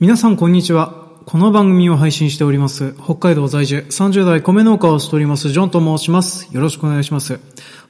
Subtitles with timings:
[0.00, 0.94] 皆さんこんにちは。
[1.26, 6.48] この番組を配信しております、北海道在住30代米農家をしております、ジョンと申します。
[6.54, 7.40] よろしくお願いします。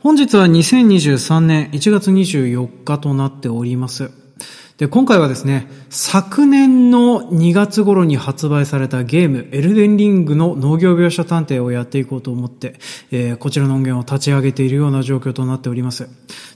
[0.00, 4.10] 本日は2023年1月24日となっております。
[4.78, 12.74] で、今回はですね、昨年の2月頃に発売されたゲーム、エルデンリングの農業描写探偵をやっていこうと思って、
[13.10, 16.08] えー、こちらの音源を立ち上げているような状況となっております。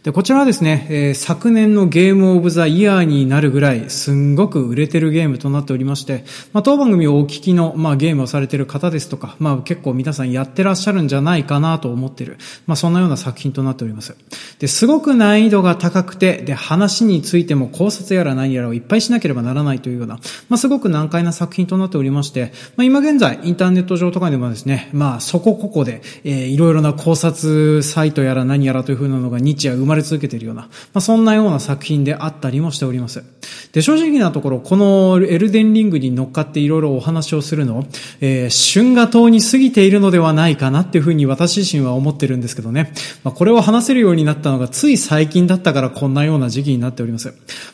[0.05, 14.15] で、こちらはですね、えー、昨年のゲームオブザイヤーになるぐらい、すんごく売れてるゲームとなっておりまして、まあ、当番組をお聞きの、まあ、ゲームをされてる方ですとか、まあ、結構皆さんやってらっしゃるんじゃないかなと思ってる、まあ、そんなような作品となっております。
[14.61, 20.17] で、すごく難易度が高くて、で、話についても考察やら何やらをいっぱいしなければならないというような、
[20.49, 33.25] まあ、すごく難解な作品となっておりまして、まあ、今現在、インターネット上とかでもですね、まあ、そこここで、えー、いろいろな考察サイトやら何やらというふうなのが日夜生まれ続けているような、まあ、そんなような作品であったりもしております。
[33.73, 37.87] で、正直なところ、このエルデンリングに乗っかっていろいろお話をするの、
[38.21, 42.93] えー、旬が遠に過ぎているのではないかなっていうふうに私自身は思ってるんですけどね。
[43.25, 47.29] まあ、これを話せるようになったのがつい最近だったからこんなような時期になっております。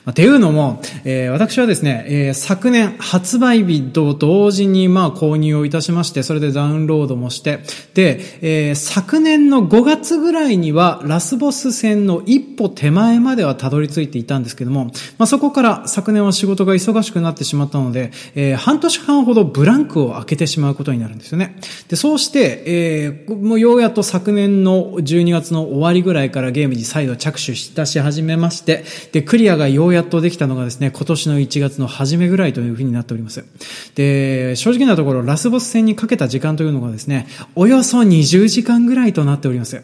[0.05, 7.61] まあ、てというのも、えー、私はですね、えー、昨年発売日と同時にまあ購入をいたしまして、それでダウンロードもして、
[7.95, 14.85] で、えー、昨年の5月ぐらいにはラスボス戦の一歩手前まではたどり着いていたんですけども、
[15.17, 21.57] まあ、そこから昨年は仕事が忙しくなってしまったので、えー、半年間ほどブランクを開けてしまうことになるんですよね。
[21.89, 33.45] で、そうして、えー、もうようやっと昨年の12月の終わりぐらいからゲームに再度着手し出し始めまして、で、クリアがようやっとできたのがですね、今年の1月の初めぐらいというふうになっております。
[33.95, 39.83] で、正直なところ、ラスボス戦にかけた時間というのがですね、およそ20時間ぐらいとなっております。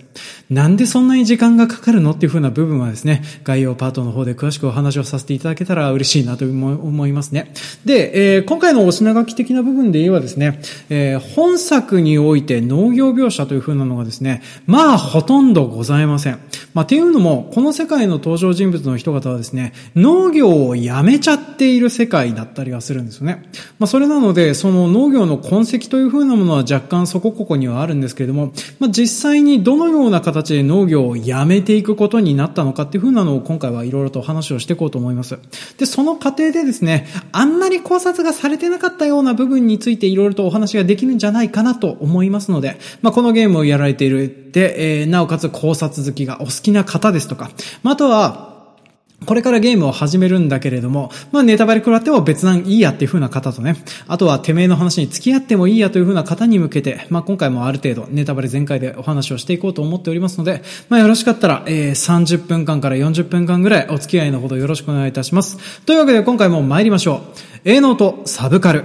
[0.50, 7.52] なんでそんなに時間がかかるのっていうふうな部分はですね、概要パートの方で詳しくお話をさせていただけたら嬉しいなと思いますね。
[7.84, 16.38] で、えー、今回のお品書き的な部分で言えばですね、えー、本作において農業描写というふうなのがですね、まあほとんどございません。
[16.74, 23.44] まあっていうのも、この世界の登場人物の人方はですね、農農業をやめちゃっている世界だったりはするんですよね。
[23.78, 35.38] まあそれなので、その農業の痕跡というふうなものは若干そこここにはあるんですけれども、まあ実際にどのような形で農業をやめていくことになったのかっていうふうなのを今回はいろいろと話をしていこうと思います。
[35.78, 47.50] で、その過程でですね、あんまり考察がされてなかったような部分についていろいろとお話ができるんじゃないかなと思いますので、まあこのゲームをやられているで、えー、なおかつ考察好きがお好きな方ですとか、
[47.82, 48.53] まあ、あとは、
[49.26, 53.76] これからゲームを始めるんだけれども、まあネタバレ食らっても別なんいいやっていう風な方とね、
[54.06, 65.80] あとはてめえの話に付き合ってもいいやという風な方に向けて、まあ今回もある程度ネタバレ全開でお話をしていこうと思っておりますので、まあよろしかったら、えー、30分間から40分間ぐらいお付き合いのほどよろしくお願いいたします。
[65.82, 67.20] というわけで今回も参りましょう。
[67.64, 68.84] A ノートサブカル。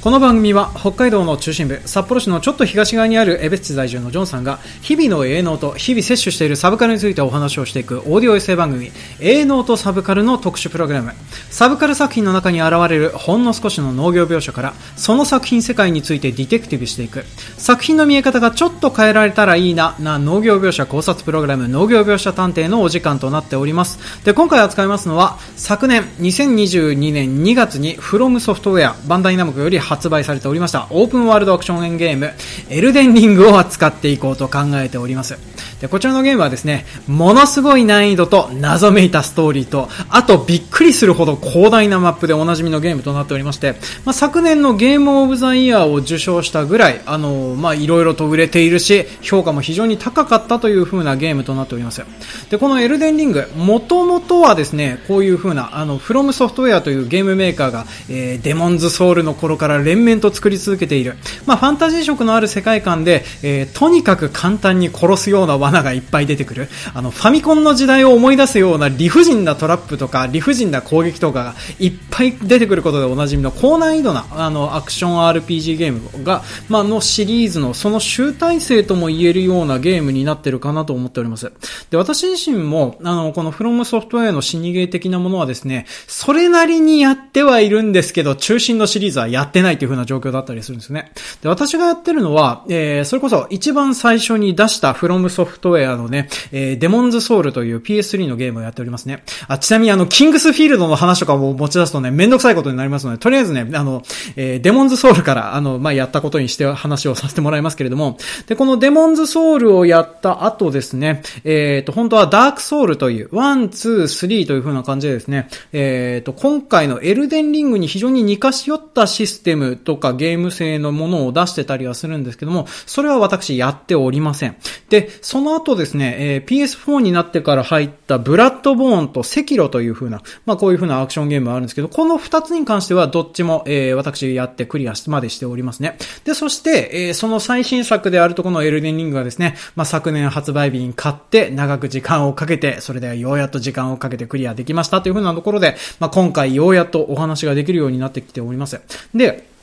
[0.00, 11.14] この番組は北海道の中心部、札幌市のちょっと東側にある江別市在住のジョンさんが日々の営農と日々摂取しているサブカルについてお話をしていくオーディオエッセイ番組、営農とサブカルの特殊プログラム。
[11.50, 17.24] サブカル作品の中に現れるほんの少しの農業描写から、その作品世界についてディテクティブしていく。
[17.56, 23.98] 作品の見え方がちょっと変えられたらいいな、な農業描写考察プログラム、農業描写探偵のお時間となっております。
[24.24, 32.30] で、今回扱いますのは、昨年2022年2月にフロムソフトウェア、バンダイナムコより発売されておりましたオープンワールドアクションゲーム
[32.68, 35.38] エルデンリングを扱っていこうと考えております。
[35.80, 43.72] でこちらのゲームはですねものすごい難易度と謎めいたストーリーとあとびっくりするほど広大なマップでおなじみのゲームとなっておりまして、
[44.04, 52.04] まあ、昨年のゲームオブザイヤーを受賞したぐらいあのまあいろいろと売れているし評価も非常に高かったという風なゲームとなっております
[52.50, 61.16] でこのエルデンリングもともとはですねこういう風なあのフロムソフトウェアというゲームメーカーが、えー、デモンズソウルの頃から連綿と作り続けている。
[61.46, 66.68] まあ、ファンタジー色のある世界観で、えー、とにかく簡単に殺すような罠がいっぱい出てくる。
[66.94, 81.52] あの、ファミコンの時代を思い出すような理不尽なトラップとか、理不尽な攻撃とかがいっぱい出てくることでおなじみの高難易度な、あの、アクション RPG ゲームが、まあ、のシリーズのその集大成とも言えるようなゲームになってるかなと思っております。
[81.90, 91.12] で、私自身も、あの、このフロムソフトウェアの死にゲー的なものはですね、それなりにやってはいるんですけど、中心のシリーズはやってないという風な状況だったりするんですね。
[91.42, 99.24] で、私がやってるのは、えー、それこそ一番最初に出した From Software のね、えー、デモンズソウルという PS3 のゲームをやっておりますね。
[99.48, 104.02] あ、ちなみにあの、キングスフィールドの話とかも持ち出すとね、めんどくさいことになりますので、とりあえずね、あの、
[104.36, 124.56] えー、デモンズソウルから、あの、まあ、やったことにして話をさせてもらいますけれども、で、このデモンズソウルをやった後ですね、えっ、ー、と、本当はダークソウルという、 one、two、three という風な感じでですね、えっ、ー、と、今回のエルデンリングに非常に似かし寄ったシステムとかゲーム性のものを出してたりはするんですけども、それは私やっておりません。
[124.88, 135.98] で、そのの後ですね、えー、PS4 になってから入ったブラッドボーンとセキロという風な、まあこういう風なアクションゲームがあるんですけど、この二つに関してはどっちも、えー、私やってクリアまでしておりますね。
[136.24, 148.80] で、そして、えー、その最新作であるとこのエルデンリングがですね、まあ昨年発売日に買って長く時間をかけて、それでようやっと時間をかけてクリアできましたという風なところで、まあ今回ようやっとお話ができるようになってきております。
[149.14, 149.57] で、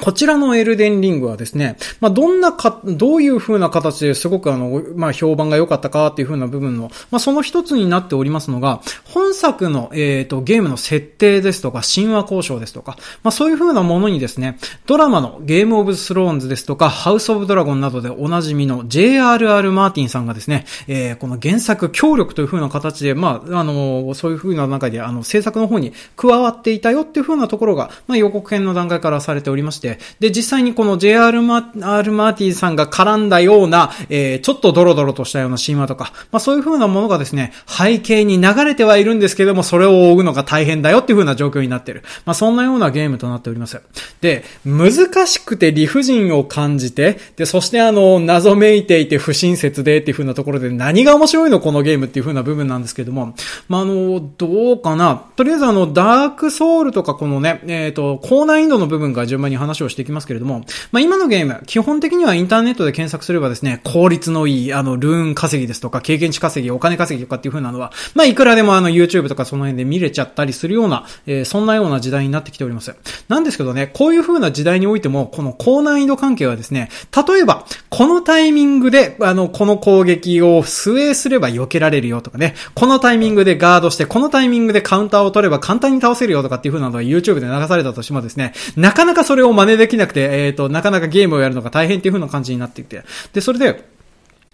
[0.00, 19.72] こちらのエルデンリングはですね、まあ、どんなか、どういう風な形ですごくあの、まあ、評判が良かったかっていう風な部分の、まあ、その一つになっておりますのが、本作の、えっ、ー、と、ゲームの設定ですとか、神話交渉ですとか、まあ、そういう風なものにですね、ドラマのゲームオブスローンズですとか、ハウスオブドラゴンなどでおなじみの J.R.R.
[19.72, 29.87] マーティンさんがですね、えー、この原作協力という風な形で、まあ、あの、そういう風な中で、あの、制作の方に加わっていたよっていう風なところが、まあ、予告編の段階からされておりまして、て、
[30.20, 42.02] で、実際にこの JR マーマーティさんが絡んだような、えー、ちょっとドロドロとしたような神話とか、まあそういう風なものがですね、背景に流れてはいるんですけども、それを追うのが大変だよっていう風な状況になってる。
[42.24, 43.80] まあそんなようなゲームとなっております。
[44.20, 53.34] で、難しくて理不尽を感じて、で、そしてあの、謎めいていて不親切でっていう風なところで何が面白いのこのゲームっていう風な部分なんですけども、
[53.68, 55.22] まああの、どうかな。
[55.36, 72.94] とりあえずあの、ダークソウルとかこのね、えっ、ー、と、高難易度の部分が順番に話話をしていきますけれども、まあ、今のゲーム、基本的にはインターネットで検索すればですね、効率のいい、あの、ルーン稼ぎですとか、経験値稼ぎ、お金稼ぎとかっていう風なのは、まあ、いくらでもあの、YouTube とかその辺で見れちゃったりするような、えー、そんなような時代になってきております。
[73.28, 76.90] なんですけどね、こういう風な時代においても、この高難易度関係はですね、
[77.28, 93.02] 例えば、このタイミングで、あの、この攻撃をスウェーすれば避けられるよとかね、このタイミングでガードして、このタイミングでカウンターを取れば簡単に倒せるよとかっていう風なのが YouTube で流されたとしてもですね、なかなかそれを真似できなくて、えっ、ー、と、なかなかゲームをやるのが大変っていう風な感じになっていて。
[93.32, 93.84] で、それで、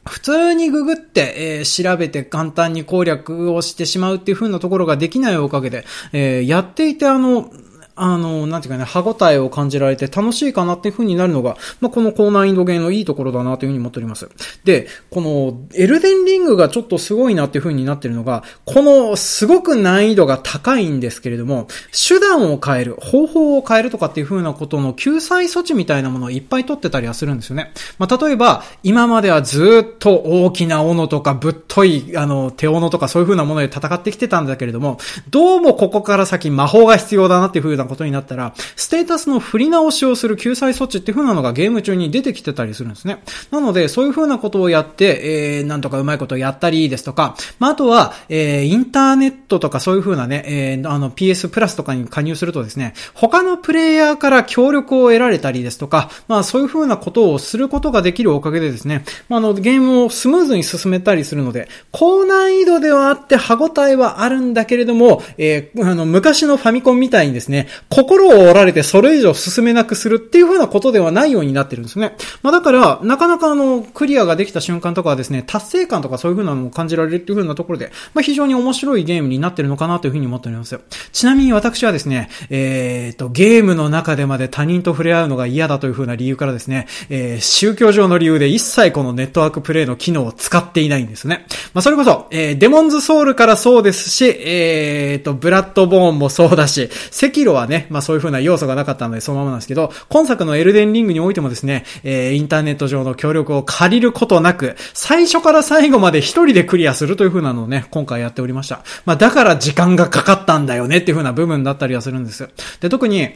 [0.07, 7.51] 普通にググって、えー、調べて簡単に攻略をしてしまうっていう風なところができないおかげで、えー、やっていてあの、
[7.97, 14.29] あの、なんていうかね、歯応えを感じられて楽しいかなっていう風になるのが、まあ、この高難易度ゲーのいいところだなという風に思っております。
[14.65, 27.73] で、この、エルデンリングがちょっとすごいなっていう風になってるのが、この、すごく難易度が高いんですけれども、手段を変える、方法を変えるとかっていう風なことの救済措置みたいなものをいっぱい取ってたりはするんですよね。
[27.99, 34.99] まあ、例えば、今まではずっと大きな斧とかぶっとい、あの、手斧とかそういう風なもので戦ってきてたんだけれども、
[35.31, 43.23] どうもここから先魔法が必要だなっていう風ななことになったら、ステータスの振り直しをする救済措置っていう風なのがゲーム中に出てきてたりするんですね。
[43.51, 72.17] なので、そういう風なことをやって、えー、なんとかうまいことをやったりですとか、まあ、あとは、えー、インターネットとかそういう風なね、えー、あの PS プラスとかに加入するとですね、他のプレイヤーから協力を得られたりですとか、まあそういう風なことをすることができるおかげでですね、まあ、あの、ゲームをスムーズに進めたりするので、高難易度ではあって歯応えはあるんだけれども、えー、あの、昔のファミコンみたいにですね、心を折られてそれ以上進めなくするっていう風なことではないようになってるんですね。
[72.43, 80.81] まあだから、なかなかあの、クリアができた瞬間とかはですね、達成感とかそういう風なのを感じられるっていう風なところで、まあ非常に面白いゲームになってるのかなという風に思っておりますよ。
[81.13, 91.47] ちなみに私はですね、えっ、ー、と、ゲームの中でまで他人と触れ合うのが嫌だという風な理由からですね、えー、宗教上の理由で一切このネットワークプレイの機能を使っていないんですね。
[91.73, 108.85] まあそれこそ、えー、デモンズソウルからそうですし、えっ、ー、と、ブラッドボーンもそうだし、セキロはね、まあそういう風な要素がなかったのでそのままなんですけど、今作のエルデンリングにおいてもですね、えー、インターネット上の協力を借りることなく、最初から最後まで一人でクリアするという風なのをね、今回やっておりました。
[109.05, 112.49] まあだから時間がかかったんだよねっていう風な部分だったりはするんです。
[112.81, 113.31] で、特に、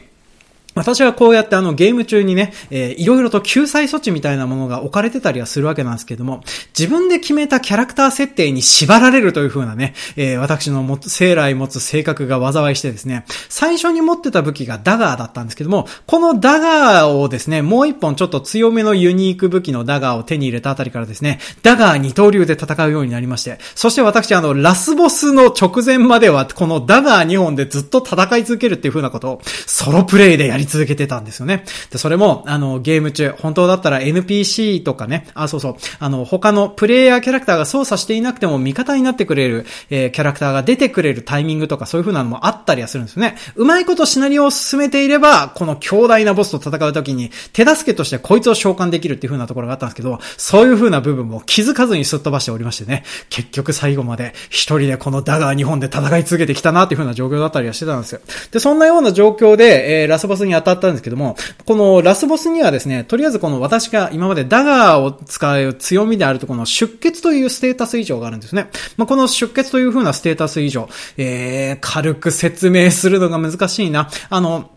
[0.79, 6.41] 私はこうやってあのゲーム中にね、えー、いろいろと救済措置みたいなものが置かれてたりはするわけなんですけども、
[6.77, 31.65] 自分で決めたキャラクター設定に縛られるという風なね、えー、私のも生来持つ性格が災いしてですね、最初に持ってた武器がダガーだったんですけども、このダガーをですね、もう一本ちょっと強めのユニーク武器のダガーを手に入れたあたりからですね、ダガー二刀流で戦うようになりまして、そして私あの、ラスボスの直前までは、このダガー2本でずっと戦い続けるっていう風なことを、ソロプレイでやり続けてたんですよね。
[31.91, 43.35] で、それも、あの、ゲーム中、本当だったら NPC とかね、あ、そうそう、あの、他のプレイヤーキャラクターが操作していなくても味方になってくれる、えー、キャラクターが出てくれるタイミングとかそういう風なのもあったりはするんですよね。
[43.55, 58.21] うまいことシナリオを進めていれば、この強大なボスと戦う時に手助けとしてこいつを召喚できるっていう風なところがあったんですけど、そういう風な部分も気づかずにすっ飛ばしておりましてね、結局最後まで一人でこのダガー日本で戦い続けてきたなっていう風な状況だったりはしてたんですよ。
[58.51, 61.35] で、そんなような状況で、えー、ラスボスに当たったんですけども、
[61.65, 68.69] このラスボスにはですね、とりあえずこの私が今までダガーを使う強みであるとこの出血というステータス異常があるんですね。
[68.97, 74.09] まあ、この出血という風なステータス異常、えー、軽く説明するのが難しいな。
[74.29, 74.71] あの、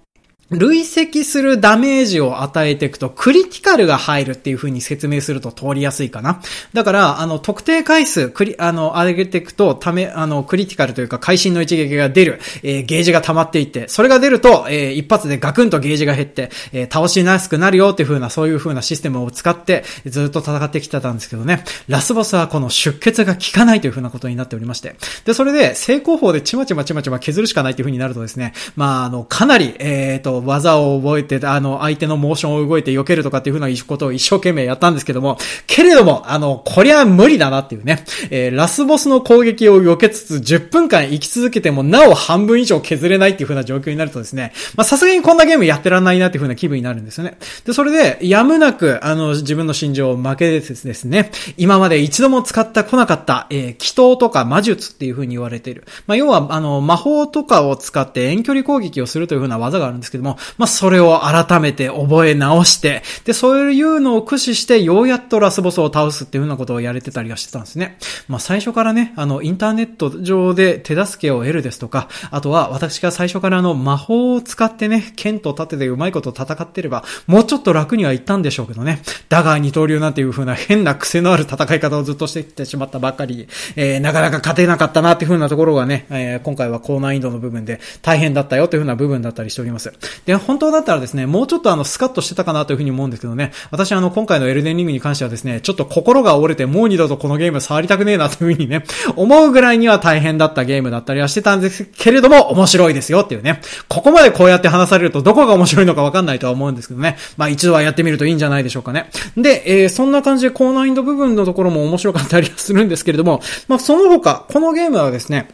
[0.52, 6.40] 累積するダメージを与えていくと、クリティカルが入るっていう風に説明すると通りやすいかな。
[6.72, 21.64] だから、あの、特定回数、クリ、あの、上げていくと、ため、あの、クリティカルというか、会心の一撃が出る、えー、ゲージが溜まっていって、それが出ると、えー、一発でガクンとゲージが減って、えー、倒しやすくなるよっていう風な、そういう風なシステムを使って、ずっと戦ってきてたんですけどね。
[21.88, 24.96] ラスボスはこの出血が効かないという風なことになっておりまして。
[25.24, 47.38] で、それで、成功法でちまちまちまちま削るしかないっていう風になるとですね、まあ、あの、かなり、えっ、と、技を覚えて、あの、相手のモーションを動いて避けるとかっていうふうなことを一生懸命やったんですけども、けれども、あの、こりゃ無理だなっていうね、えー、ラスボスの攻撃を避けつつ10分間生き続けてもなお半分以上削れないっていう風な状況になるとですね、まさすがにこんなゲームやってらんないなっていう風な気分になるんですよね。
[47.64, 55.84] で、それで、やむなく、あの、自分の心情を負けてですね、今まで一度も使ってこなかった、えー、祈祷とか魔術っていう風に言われている。
[56.06, 67.98] まあ要は、あの、魔法とかを使って遠距離攻撃をするという風な技があるんですけども、まあそれを改めて覚え直して、で、そういうのを駆使して、ようやっとラスボスを倒すっていうようなことをやれてたりはしてたんですね。
[68.28, 79.02] まあ、最初からね、あの、インターネット上で手助けを得るですとか、あとは私が最初からあの、魔法を使ってね、剣と盾でうまいこと戦ってれば、もうちょっと楽にはいったんでしょうけどね。
[79.28, 89.92] だが二刀流なんていう風な変な癖のある戦い方をずっとしてきてしまったばっかり、えー、なかなか勝てなかったなっていう風なところがね、えー、今回は高難易度の部分で大変だったよという風な部分だったりしております。
[90.26, 98.84] で、本当だったらですね、もうちょっとあの、スカッとしてたかなというふうに思うんですけどね、私あの、今回のエルデンリングに関してはですね、ちょっと心が折れてもう二度とこのゲーム触りたくねえなというふうにね、
[99.16, 109.10] 思うぐらいには大変だったゲームだったりはしてたんですけれども、面白いですよっていうね、ここまでこうやって話されるとどこが面白いのかわかんないとは思うんですけどね、まあ一度はやってみるといいんじゃないでしょうかね。
[109.36, 115.48] で、えー、そんな感じで高難易度部分のところも面白かったりはするんですけれども、まあその他、このゲームはですね、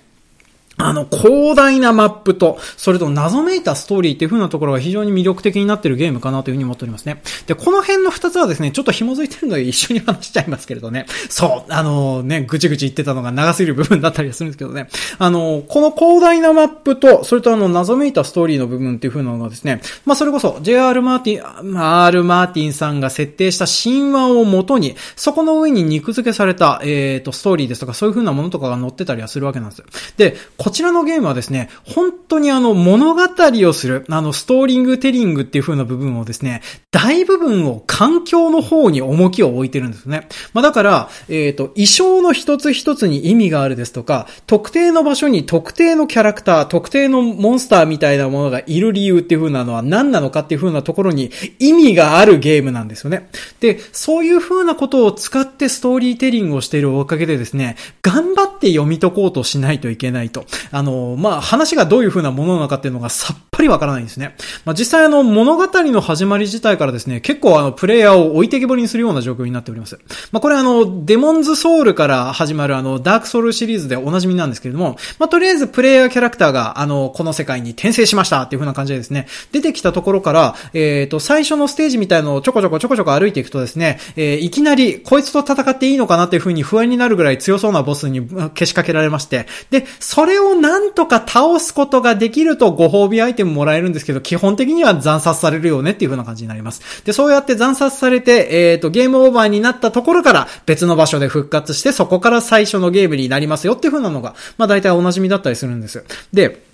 [0.78, 7.20] あの、広大なマップと、それと謎めいたストーリーっていう風なところが非常に魅力的になってるゲームかなという風に思っておりますね。
[7.46, 11.06] で、この辺の二つはですね、ちょっと紐づいてるので一緒に話しちゃいますけれどね。
[11.28, 14.88] そう、あのね、ぐちぐち言ってたのが長すぎる部分だったりするんですけどね。
[15.18, 29.86] あの、この広大なマップと、それとあの、謎めいたストーリーの部分っていう風なのがですね、まあ、それこそ、JR マーティン、R マーティンさんが設定した神話をもとに、そこの上に肉付けされた、えっ、ー、と、ストーリーですとか、そういう風なものとかが載ってたりはするわけなんですよ。
[30.16, 30.36] で、
[30.68, 36.60] こちらのゲームはですね、本当にあの物語をする、あのストーリングテリングっていう風な部分をですね、
[36.90, 40.28] 大部分を環境の方に重きを置いてるんですね。
[40.52, 53.30] まあだから、えっ、ー、と、衣装の一つ一つに意味があるですとか、特定の場所に特定のキャラクター、特定のモンスターみたいなものがいる理由っていう風なのは何なのかっていう風なところに意味があるゲームなんですよね。
[53.60, 60.44] で、そういう風なことを使ってストーリーテリングをしているおかげでですね、頑張って読み解こうとしないといけないと。
[60.70, 64.36] あの、まあ、話がどういう風なものなのかっていうのがさっぱりわからないんですね。
[64.64, 69.98] まあ、実際あの、物語の始まり自体からですね、結構あの、プレイヤーを置いてけぼりにするような状況になっております。
[70.32, 97.04] まあ、これあの、デモンズソウルから始まるあの、ダークソウルシリーズでおなじみなんですけれども、まあ、とりあえずプレイヤーキャラクターがあの、この世界に転生しましたっていう風な感じでですね、出てきたところから、えっ、ー、と、最初のステージみたいのをちょこちょこちょこちょこ歩いていくとですね、えー、いきなり、こいつと戦っていいのかなっていう風に不安になるぐらい強そうなボスに消しかけられまして、で、それををなんとか倒すことができるとご褒美アイテムもらえるんですけど、基本的には惨殺されるよねっていう風な感じになります。
[97.04, 106.04] で、そうやって惨殺されて、えっ、ー、と、ゲームオーバーになったところから別の場所で復活して、そこから最初のゲームになりますよっていう風なのが、まあ大体お馴染みだったりするんです。
[106.32, 106.67] で、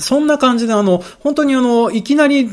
[0.00, 2.48] そんな感じであの、本当にあの、いきなり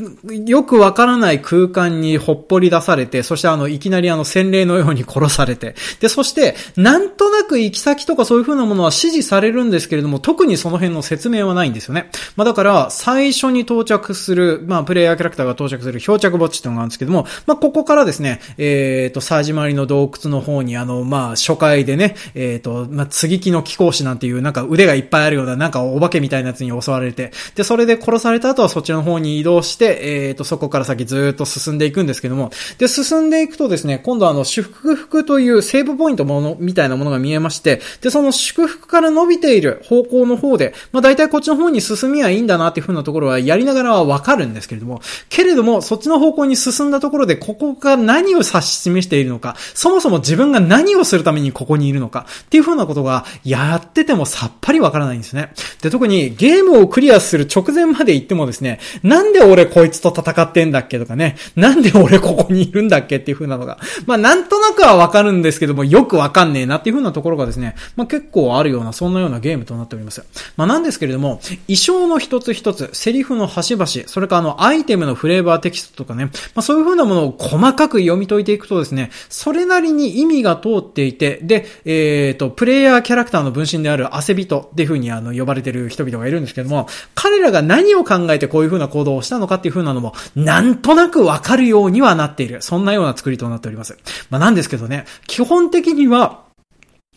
[0.46, 12.10] よくわからない空間にほっぽり出されて、そしてあの、いきなりあの、洗礼のように殺されて、で、そして、なんとなく行き先とかそういう風なものは指示されるんですけれども、特にその辺の説明はないんですよね。
[12.36, 55.52] まあだから、最初に到着する、まあ、プレイヤーキャラクターが到着する漂着墓地っていうのがあるんですけども、まあ、ここからですね、えっ、ー、と、サージマリの洞窟の方にあの、まあ、初回でね、えっ、ー、と、まあ、継ぎ木の貴公子なんていう、なんか腕がいっぱいあるような、なんかお化けみたいなやつに襲われて、で、それで殺された後はそっちの方に移動して、えっ、ー、と、そこから先ずっと進んでいくんですけども、で、進んでいくとですね、今度はあの、祝福というセーブポイントもの、みたいなものが見えまして、で、その祝福から伸びている方向の方で、まあ大体こっちの方に進みはいいんだなっていう風なところはやりながらはわかるんですけれども、けれども、そっちの方向に進んだところで、ここが何を指し示しているのか、そもそも自分が何をするためにここにいるのか、っていう風なことが、やっててもさっぱりわからないんですね。
[55.82, 70.24] で、特にゲームをクリアする直前まで行ってもですね、なんで俺こいつと戦ってんだっけとかね、なんで俺ここにいるんだっけっていう風なのが、まあなんとなくはわかるんですけども、よくわかんねえなっていう風なところがですね、まあ結構あるような、そんなようなゲームとなっております。
[70.56, 92.62] まあなんですけれども、衣装の一つ一つ、セリフの端々、それからあの、アイテムのフレーバーテキストとかね、まあそういう風なものを細かく読み解いていくとですね、それなりに意味が通っていて、で、えっ、ー、と、プレイヤーキャラクターの分身である汗人っていう風にあの、呼ばれてる人々がいるんですけども、彼らが何を考えてこういう風な行動をしたのかっていう風なのも、なんとなくわかるようにはなっている。
[92.62, 93.96] そんなような作りとなっております。
[94.30, 96.42] まあなんですけどね、基本的には、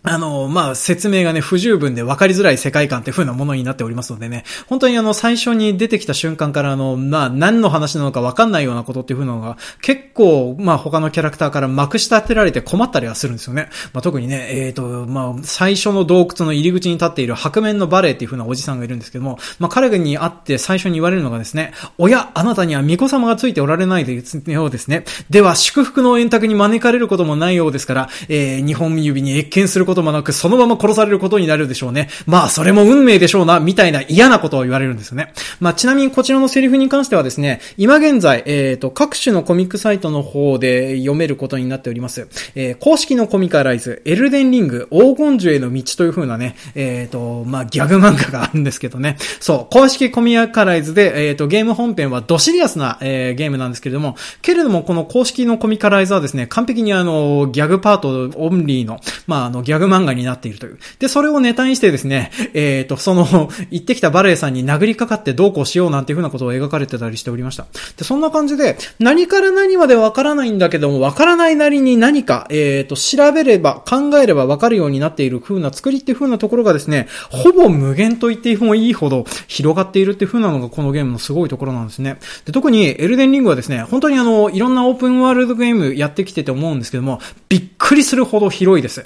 [0.05, 13.69] あの、まあ、説明がね、不十分で分かりづらい世界観って風なものになっておりますのでね、本当にあの、最初に出てきた瞬間からあの、まあ、何の話なのか分かんないようなことっていう風なのが、結構、まあ、他のキャラクターからまくし立てられて困ったりはするんですよね。
[13.93, 24.05] まあ、特にね、えっ、ー、と、まあ、最初の洞窟の入り口に立っている白面のバレーっていう風なおじさんがいるんですけども、まあ、彼に会って最初に言われるのがですね、親、あなたには巫女様がついておられない
[24.47, 25.05] ようですね。
[25.29, 32.09] では、祝福の円卓に招かれることもないようですから、えー、日本指に越見することもなく、そのまま殺されることになるでしょうね。
[32.25, 35.33] まあ、それも運命でしょうな、みたいな嫌なことを言われるんですよね。
[35.59, 42.27] まあ、ちなみにこちらのセリフに関してはですね、今現在、えっ、ー、と、各種のコミックサイトの方で読めることになっております。
[42.55, 49.17] えー、公式のコミカライズ、エルデンリング、黄金樹への道という風なね、えっ、ー、と、まあ、ギャグ漫画があるんですけどね。
[49.39, 60.79] そう、公式コミカライズで、えっ、と、ゲーム本編はドシリアスな、えゲームなんですけれども、けれども、この公式のコミカライズはですね、完璧にあの、ギャグパートオンリーの、まあ、あの、ギャグ漫画になっているという。
[60.99, 67.65] で、それをネタにしてですね、 えっ、ー、と、その、 行ってきたバレエさんに殴りかかってどうこうしようなんていうふうなことを描かれてたりしておりました。
[67.97, 82.17] で、そんな感じで、何から何までわからないんだけども、わからないなりに何か、えっ、ー、と、調べれば、考えればわかるようになっている風な作りっていう風なところがですね、ほぼ無限と言ってもいいほど広がっているっていう風なのがこのゲームのすごいところなんですね。
[82.45, 89.05] で、特にエルデンリングはですね、本当にあの、いろんなオープンワールドゲームやってきてて思うんですけども、びっくりするほど広いです。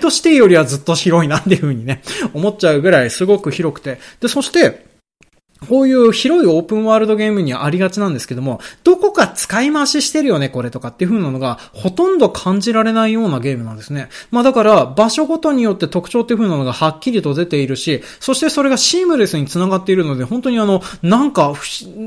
[0.00, 2.02] トシティよりはずっと広いなっていう風にね、
[2.34, 3.98] 思っちゃうぐらいすごく広くて。
[4.20, 4.89] で、そして、
[5.68, 14.08] こういう広いオープンワールドゲームにありがちなんですけども、どこか使い回ししてるよね、これとかっていう風なのが、ほとんど感じられないようなゲームなんですね。
[14.30, 21.52] まあだから、場所ごとによって特徴っていう風なのがはっきりと出ているし、そしてそれがシームレスに繋がっているので、本当にあの、なんか、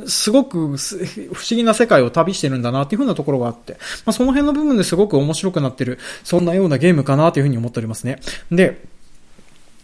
[0.07, 3.73] すごく不思議な世界を旅してるんだなっていう風なところがあって、
[4.05, 8.19] まあその辺の部分ですごく面白くなってる、そんなようなゲームかなという風に思っておりますね。
[8.51, 8.92] で、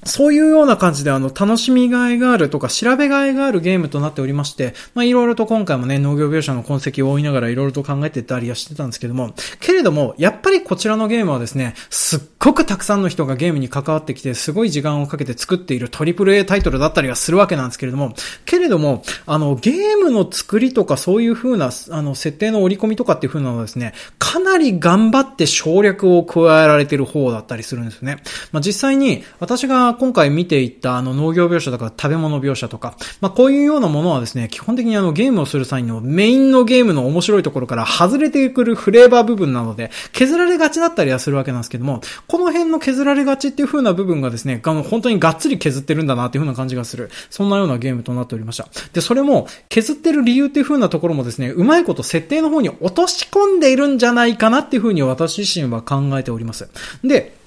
[0.05, 18.13] そういうような感じであの、楽しみがいがあるとか、調べがいがあるゲームとなっておりまして、まあ、いろいろと今回もね、農業描写の痕跡を追いながらいろいろと考えてたりはしてたんですけども、けれども、やっぱりこちらのゲームはですね、すっごくたくさんの人がゲームに関わってきて、すごい時間をかけて作っているトリプル A タイトルだったりはするわけなんですけれども、
[18.45, 28.23] けれども、あの、ゲームの作りとかそういう風な、あの、設定の織り込みとかっていう風なのはですね、かなり頑張って省略を加えられてる方だったりするんですよね。
[28.51, 47.09] まあ、実際に、私が今回見ていったあの農業描写とか食べ物描写とか、まあこういうようなものはですね、基本的にあのゲームをする際のメインのゲームの面白いところから外れてくるフレーバー部分なので、削られがちだったりはするわけなんですけども、この辺の削られがちっていう風な部分がですね、あの本当にがっつり削ってるんだなっていう風な感じがする。
[47.29, 48.67] そんなようなゲームとなっておりました。
[48.93, 56.69] で、それも削ってる理由っていう風なところもですね、うまいこと設定の方に落とし込んでいるんじゃないかなっていう風に私自身は考えております。
[57.03, 57.38] で、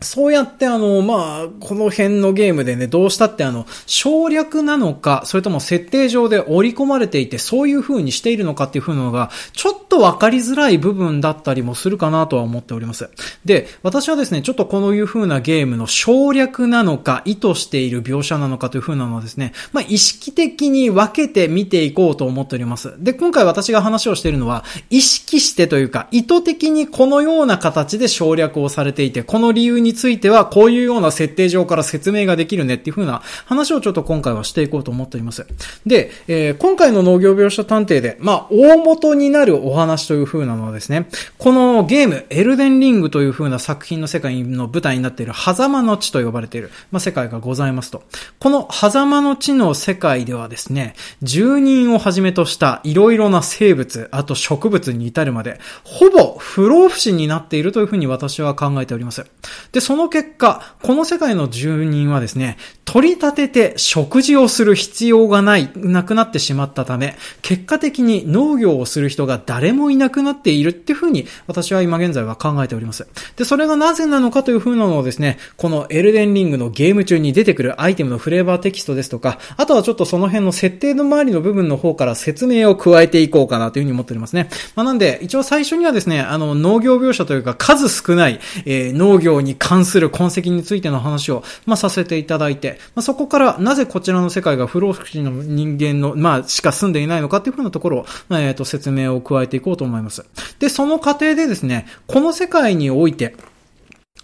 [0.00, 13.10] そうやってあの、まあ、この辺のゲームでね、どうしたってあの、省略なのか、それとも設定上で織り込まれていて、そういう風にしているのかっていう風なのが、ちょっとわかりづらい部分だったりもするかなとは思っております。
[13.44, 22.94] で、私はですね、ちょっとこのいう風なゲームの省略なのか、意図している描写なのかという風なのはですね、まあ、意識的に分けて見ていこうと思っております。
[22.98, 35.46] で、今回私が話をしているのは、意識してというか、意図的にこのような形で省略をされていて、この理由にについては、こういうような設定上から説明ができるねっていう風な話をちょっと今回はしていこうと思っております。
[35.86, 48.02] で、えー、今回の農業描写探偵で、まあ、大元になるお話という風なのはですね、このゲーム、エルデンリングという風な作品の世界の舞台になっている、狭間の地と呼ばれている、まあ、世界がございますと。
[48.38, 59.24] この狭間の地の世界ではですね、住人をはじめとしたいろいろな生物、あと植物に至るまで、ほぼ不老不死になっているというふうに私は考えております。
[59.72, 73.06] で、でその結果、この世界の住人はですね、取り立てて食事をする必要がない、なくなってしまったため、結果的に農業をする人が誰もいなくなっているっていうふうに私は今現在は考えております。
[73.36, 84.48] で、それがなぜなのかというふうなのをですね、このエルデンリングのゲーム中に出てくるアイテムのフレーバーテキストですとか、あとはちょっとその辺の設定の周りの部分の方から説明を加えていこうかなというふうに思っておりますね。
[84.76, 100.24] まあ、なんで、一応最初にはですね、あの、農業描写というか数少ない、えー、農業に関する痕跡についての話を、まあ、させていただいて、まあ、そこからなぜこちらの世界が不老不死の人間の、まあ、しか住んでいないのかっていうふうなところを、えっ、ー、と、説明を加えていこうと思います。
[100.58, 103.36] で、その過程でですね、この世界において、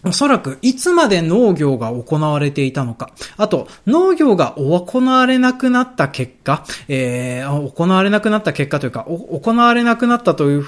[0.07, 3.11] おそらく、いつまで農業が行われていたのか。
[3.37, 10.65] あと、農業が行われなくなった結果、えー、行われなくなった結果というか、行われなくなったという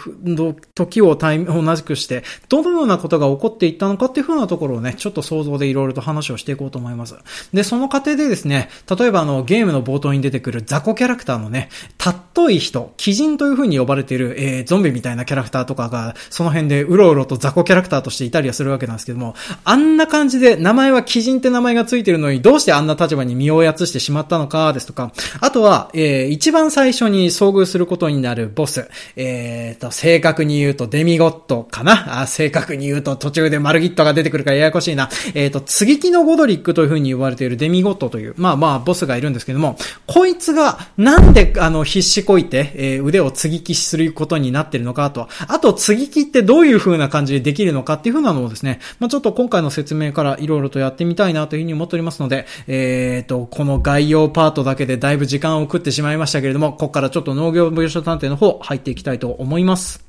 [0.74, 7.16] 時を同じくして、どのようなことが起こっていったのかっていうふうなところをね、ちょっと想像でいろいろと話をしていこうと思います。
[7.52, 11.68] で、その過程でですね、例えばあの、ゲームの冒頭に出てくる雑魚キャラクターのね、
[11.98, 19.34] たっとい人、鬼人というふうに呼ばれている、えー、ゾンビみたいなキャラクターとかが、その辺でうろうろと雑魚キャラクターとしていたりはするわけなんですけども、も、
[19.64, 32.22] あんな感じで名前は鬼人って名前がついてるのにどうしてあんな立場に身をやつしてしまったのかですとか、あとは、えー、一番最初に遭遇することになるボス、えーと、正確に言うとデミゴットかな。
[32.22, 35.08] あ正確に言うと途中でマルギットが出てくるからややこしいな。
[35.34, 60.05] えーと、継ぎ木のゴドリックという風に呼ばれているデミゴットという、まあまあボスがいるんですけども、こいつがなんであの必死こいて、えー、腕を継ぎ木することになってるのかと、あと継ぎ木ってどういう風な感じでできるのかっていう風なのをですね、まあちょっと今回の説明からいろいろとやってみたいなというふうに思っておりますので、えっ、ー、と、この概要パートだけでだいぶ時間を食ってしまいましたけれども、ここからちょっと農業部署探偵の方入っていきたいと思います。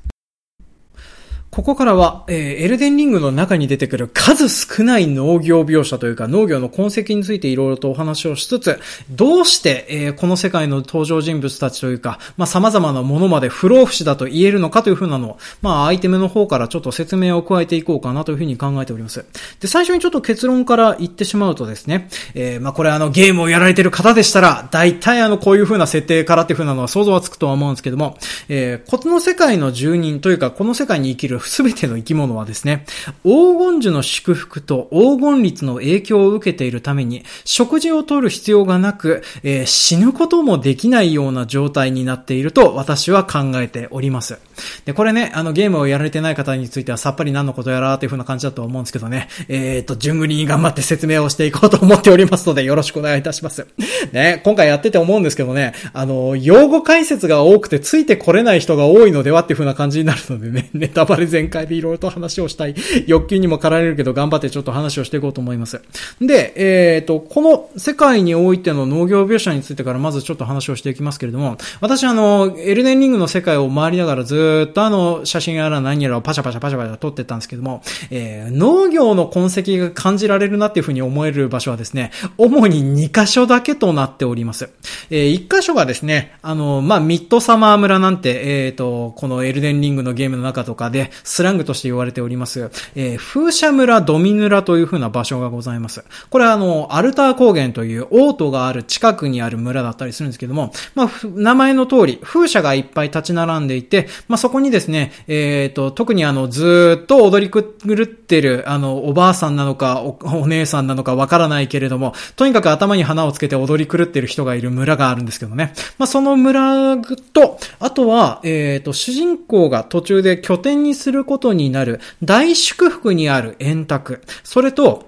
[1.58, 19.26] ここからは、えー、エルデンリングの中に出てくる数少ない農業描写というか農業の痕跡についていろいろとお話をしつつ、どうして、えー、この世界の登場人物たちというか、まあ、様々なものまで不老不死だと言えるのかというふうなのを、まあ、アイテムの方からちょっと説明を加えていこうかなというふうに考えております。
[19.60, 28.16] で、最初にちょっと結論から言ってしまうとですね、えー、まあ、これあの、ゲームをやられてる方でしたら、大体あの、こういうふうな設定からっていうふうなのは想像はつくとは思うんですけども、
[28.48, 32.86] えー、この世界の住人というか、この世界に生きるすべての生き物はですね、
[33.24, 44.40] 黄金樹の祝福と黄金律の影響を受けているために、食事をとる必要がなく、えー、死ぬこともできないような状態になっていると私は考えております。
[44.86, 53.68] で、これね、あのゲームをやられてない方についてはさっぱり何のことやらっていう風な感じだと思うんですけどね、えっ、ー、と、順繰りに頑張って説明をしていこうと思っておりますので、よろしくお願いいたします。
[54.12, 65.82] ね、今回やってて思うんですけどね、あの、用語解説が多くてついてこれない人が多いのではっていう風な感じになるのでね、ネタバレ全開でいろいろと話をしたい欲求にも駆られるけど頑張ってちょっと話をしていこうと思います。
[66.22, 84.70] で、えっ、ー、と、この世界においての農業描写についてからまずちょっと話をしていきますけれども、私あの、エルデンリングの世界を回りながらずっとあの、写真やら何やらをパシャパシャパシャパシャ撮ってたんですけども、えー、農業の痕跡が感じられるなっていうふうに思える場所はですね、主に2箇所だけとなっております。
[85.10, 96.04] えー、1箇所がですね、あの、まあ、ミッドサマー村なんて、えっ、ー、と、このエルデンリングのゲームの中とかでスラングとして言われております、えー、風車村ドミヌラという風な場所がございます。
[96.30, 115.74] これはあの、アルター高原というオートがある近くにある村だったりするんですけども、まあ、名前の通り、風車がいっぱい立ち並んでいて、まあ、そこにですね、えっ、ー、と、特にあの、ずっと踊り狂ってる、あの、おばあさんなのかお、お姉さんなのかわからないけれども、とにかく頭に花をつけて踊り狂ってる人がいる村があるんですけどね。
[115.98, 116.98] まあ、その村
[117.34, 124.22] と、あとは、えっ、ー、と、主人公が途中で拠点にするすることになる大祝福にある円卓。
[124.44, 125.06] それと、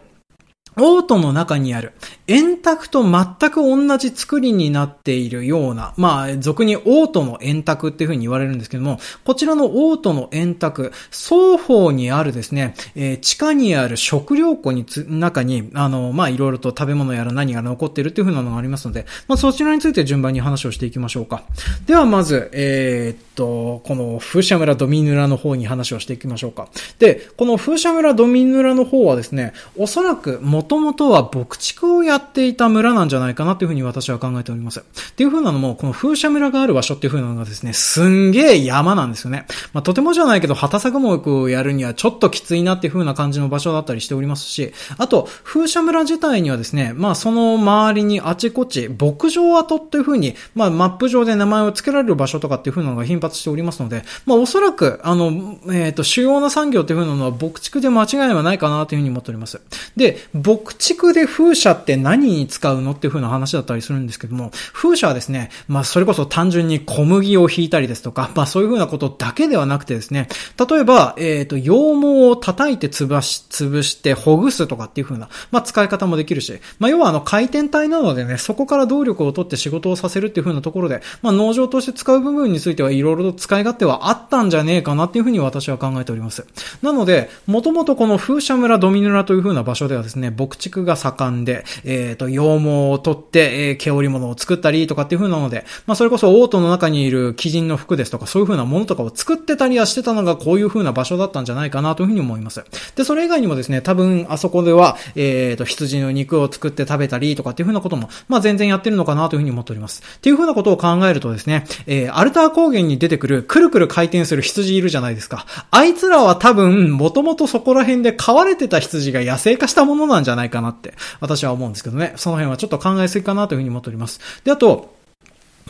[0.79, 1.93] オートの中にある
[2.27, 21.43] 円卓と全く同じ作りになっているような、まあ、俗にオートの円卓っていうふうに言われるんですけども、こちらのオートの円卓、双方にあるですね、えー、地下にある食料庫につ、中に、あの、まあ、いろいろと食べ物やら何が残っているっていうふうなのがありますので、まあ、そちらについて順番に話をしていきましょうか。
[21.87, 26.67] では、まず、えー、っと、この風車村ドミヌラの方に話をしていきましょうか。
[26.99, 30.39] で、この風車村ドミヌラの方はですね、おそらく
[30.69, 34.81] 元々は牧畜をやっていた村なんじゃないかなというふうに私は考えております。
[34.81, 34.83] っ
[35.15, 39.47] ていうふうなのも、この風車村がある場所っていうふうなのがですね、すんげえ山なんですよね。
[39.73, 59.59] まあ、とてもじゃないけど、畑作目をやるにはちょっときついなっていうふうな感じの場所だったりしておりますし、あと、風車村自体にはですね、まあ、その周りにあちこち、牧場跡っていうふうに、まあ、マップ上で名前を付けられる場所とかっていうふうなのが頻発しておりますので、まあ、おそらく、あの、えっ、ー、と、主要な産業っていうふうなのは牧畜で間違いはないかなというふうに思っております。
[59.95, 70.27] で、牧畜で風車って何に使うのっていう風な話だったりするんですけども、風車はですね、まあそれこそ単純に小麦を引いたりですとか、まあそういう風なことだけではなくてですね、
[70.69, 71.69] 例えば、えっ、ー、と、羊
[72.01, 86.45] 毛を叩いて潰し、潰してほぐすとかっていう風な、まあ使い方もできるし、まあ要はあの回転体なのでね、そこから動力を取って仕事をさせるっていう風なところで、まあ農場として使う部分についてはいろいろと使い勝手はあったんじゃねえかなっていう風に私は考えております。
[86.81, 102.63] なので、もともとこの風車村ドミヌラという風な場所ではですね、牧畜が盛んで、えっ、ー、と、羊毛を取って、えー、毛織物を作ったりとかっていう風なので、まあそれこそオートの中にいる鬼人の服ですとか、そういう風なものとかを作ってたりはしてたのがこういう風な場所だったんじゃないかなという風に思います。
[102.95, 110.01] で、それ以外にもですね、多分あそこでは、えっ、ー、と、羊の肉を作って食べたりとかっていう風なことも、まあ全然やってるのかなという風に思っております。
[110.17, 115.45] っていう風なことを考えるとですね、えー、アルター高原に出てくるくるくる回転する羊いるじゃないですか。
[115.71, 122.13] あいつらは多分、もともとそこら辺で飼われてた羊が野生化したものなんじゃじゃないかなって、私は思うんですけどね。
[122.15, 124.19] その辺はちょっと考えすぎかなというふうに思っております。
[124.43, 124.98] で、あと、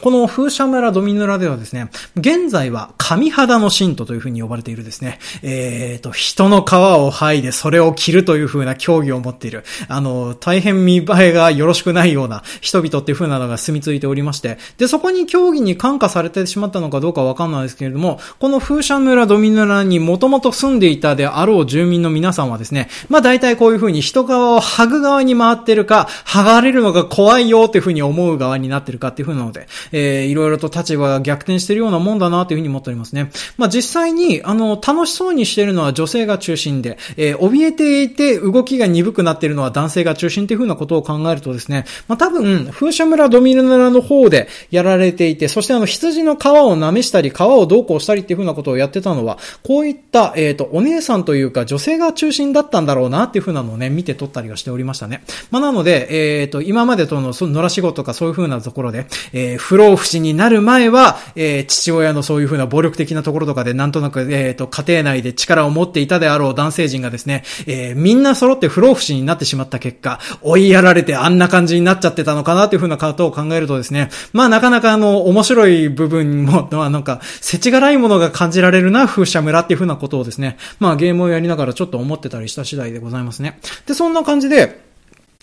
[0.01, 33.31] この風車村ドミヌラではですね、現在は神肌の神徒という風に呼ばれているですね、えっ、ー、と、人の皮を剥いでそれを着るという風な競技を持っている、あの、大変見栄えがよろしくないような人々っていう風なのが住み着いておりまして、で、そこに競技に感化されてしまったのかどうかわかんないですけれども、この風車村ドミヌラにもともと住んでいたであろう住民の皆さんはですね、まあ大体こういう風に人側を剥ぐ側に回ってるか、剥がれるのが怖いよっていう風に思う側になってるかっていう風なので、えー、いろいろと立場が逆転してるようなもんだなというふうに思っておりますね。
[33.57, 55.23] まあ、実際に、あの、楽しそうにしてるのは女性が中心で、えー、怯えていて動きが鈍くなっているのは男性が中心というふうなことを考えるとですね、まあ、多分、風車村ドミル村の方でやられていて、そしてあの、羊の皮を舐めしたり、皮をどうこうしたりっていうふうなことをやってたのは、こういった、えっ、ー、と、お姉さんというか女性が中心だったんだろうなっていうふうなのをね、見て取ったりはしておりましたね。
[55.51, 83.59] まあ、なので、えっ、ー、と、今までとの、その野良仕事とかそういうふうなところで、えー、不老不死になる前は、えー、父親のそういうふうな暴力的なところとかで、なんとなく、えっ、ー、と、家庭内で力を持っていたであろう男性陣がですね、えー、みんな揃って不老不死になってしまった結果、追いやられてあんな感じになっちゃってたのかなというふうなことを考えるとですね、まあなかなかあの、面白い部分も、ま なんか、世知辛いものが感じられるな、風車村っていうふうなことをですね、まあゲームをやりながらちょっと思ってたりした次第でございますね。
[83.85, 84.88] で、そんな感じで、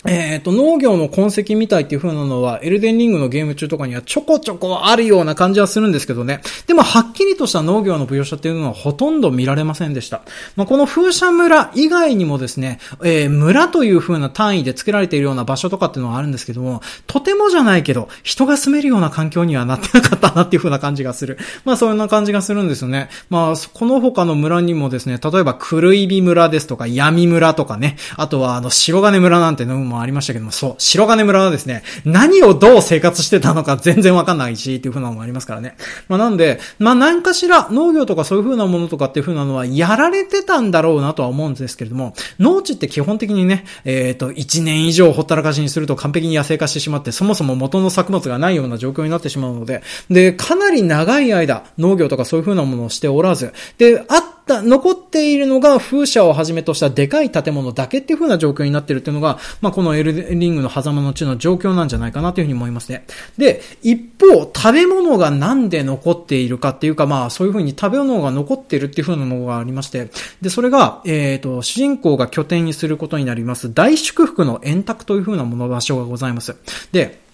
[0.05, 6.41] えっ、ー、と、農業の痕跡みたいっていう風なのは、エルデンリングのゲーム中とかにはちょこちょこあるような感じはするんですけどね。
[6.67, 10.21] でも、はっきりとした農業の描写っていうのはほとんど見られませんでした。
[10.55, 21.39] まあ、この風車村以外にもですね、えー、村という風な単位で作られているような場所とかっていうのはあるんですけども、とてもじゃないけど、人が住めるような環境にはなってなかったなっていう風な感じがする。
[21.65, 23.09] まあ、そんな感じがするんですよね。
[23.31, 35.75] まあ、この他の村にもですね、例えば、狂い火村ですとか、闇村とかね、あとは、あの、白金村なんてのもありましたけども、そう、白金村はですね、何をどう生活してたのか全然わかんないし、っていう風なのもありますからね。
[36.07, 63.05] まあなんで、まあ何かしら農業とかそういう風なものとかっていう風なのはやられてたんだろうなとは思うんですけれども、農地って基本的にね、えっ、ー、と、1年以上ほったらかしにすると完璧に野生化してしまって、そもそも元の作物がないような状況になってしまうので、で、かなり長い間農業とかそういう風なものをしておらず、で、あった、残っているのが風車をはじめとしたでかい建物だけっていう風な状況になってるっていうのが、まあこのエルリングの狭間の地の状況なんじゃないかなというふうに思いますね。
[63.37, 70.09] で、一方、食べ物がなんで残っているかっていうか、まあ、そういうふうに食べ物が残ってるっていうふうなのがありまして、
[70.41, 76.55] で、それが、えっ、ー、と、主人公が拠点にすることになります、大祝福の円卓というふうなもの場所がございます。
[76.91, 77.26] で、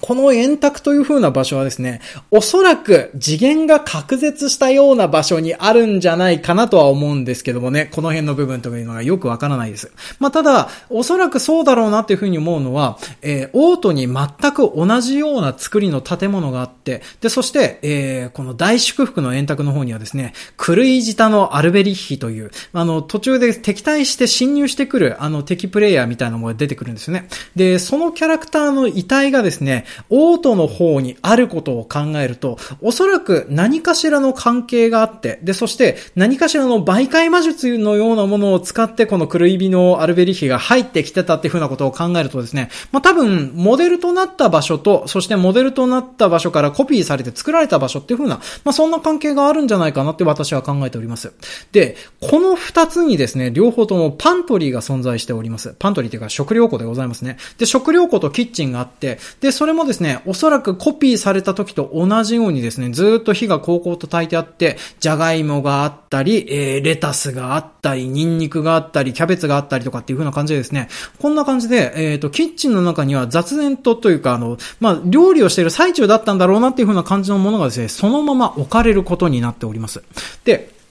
[0.00, 2.00] この円卓という風な場所はですね、
[2.30, 9.92] おそらく次元が隔絶したような場所にあるんじゃないかなとは思うんですけどもね、この辺の部分というのがよくわからないです。
[10.18, 27.28] まあ、ただ、おそらくそうだろうなっていう風に思うのは、えー、オートに全く同じような作りの建物があって、で、そして、えー、この大祝福の円卓の方にはですね、狂い舌のアルベリッヒという、あの、途中で敵対して侵入してくる、あの、敵プレイヤーみたいなのが出てくるんですよね。
[27.54, 51.32] で、そのキャラクターの遺体がですね、オートの方にあることを考えると、おそらく何かしらの関係があって、で、そして何かしらの媒介魔術のようなものを使ってこの狂い火のアルベリヒが入ってきてたっていうふうなことを考えるとですね、まあ、多分、モデルとなった場所と、そしてモデルとなった場所からコピーされて作られた場所っていうふうな、まあ、そんな関係があるんじゃないかなって私は考えております。
[51.72, 55.74] で、この二つにですね、両方ともパントリーが存在しております。
[55.78, 57.36] パントリーっていうか食料庫でございますね。
[57.58, 80.02] で、食料庫とキッチンがあって、で、それれもですね、おそらくコピーされた時と同じようにですね、ずっと火が高校と炊いてあって、じゃがいもがあったり、えー、レタスがあったり、ニンニクがあったり、キャベツがあったりとかっていう風な感じでですね、こんな感じで、えっ、ー、と、キッチンの中には雑然とというか、あの、まあ、料理をしている最中だったんだろうなっていう風な感じのものがですね、そのまま置かれることになっております。
[80.44, 80.81] で、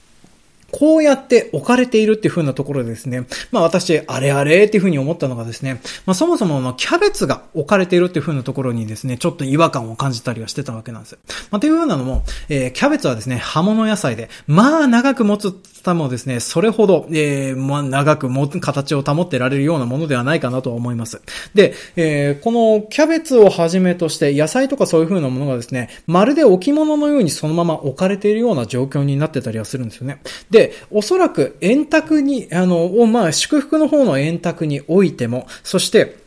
[0.72, 11.18] こうやって置かれているっていう風なところでですね、まあ私、あれあれっていう風に思ったのがですね、まあそもそものキャベツが置かれているっていう風なところにですね、ちょっと違和感を感じたりはしてたわけなんです。
[11.50, 21.20] まあという風なのも、えー、キャベツはですね、葉物野菜で、まあ長く持つたもですね、それほど、えー、まあ長くも形を保ってられるようなものではないかなと思います。
[21.54, 30.20] で、えー、このキャベツをはじめとして野菜とかそういう風なものがですね、まるで置物のようにそのまま置かれているような状況になってたりはするんですよね。
[30.50, 36.21] で、で、おそらく円卓に、あの、まあ、祝福の方の円卓においても、そして、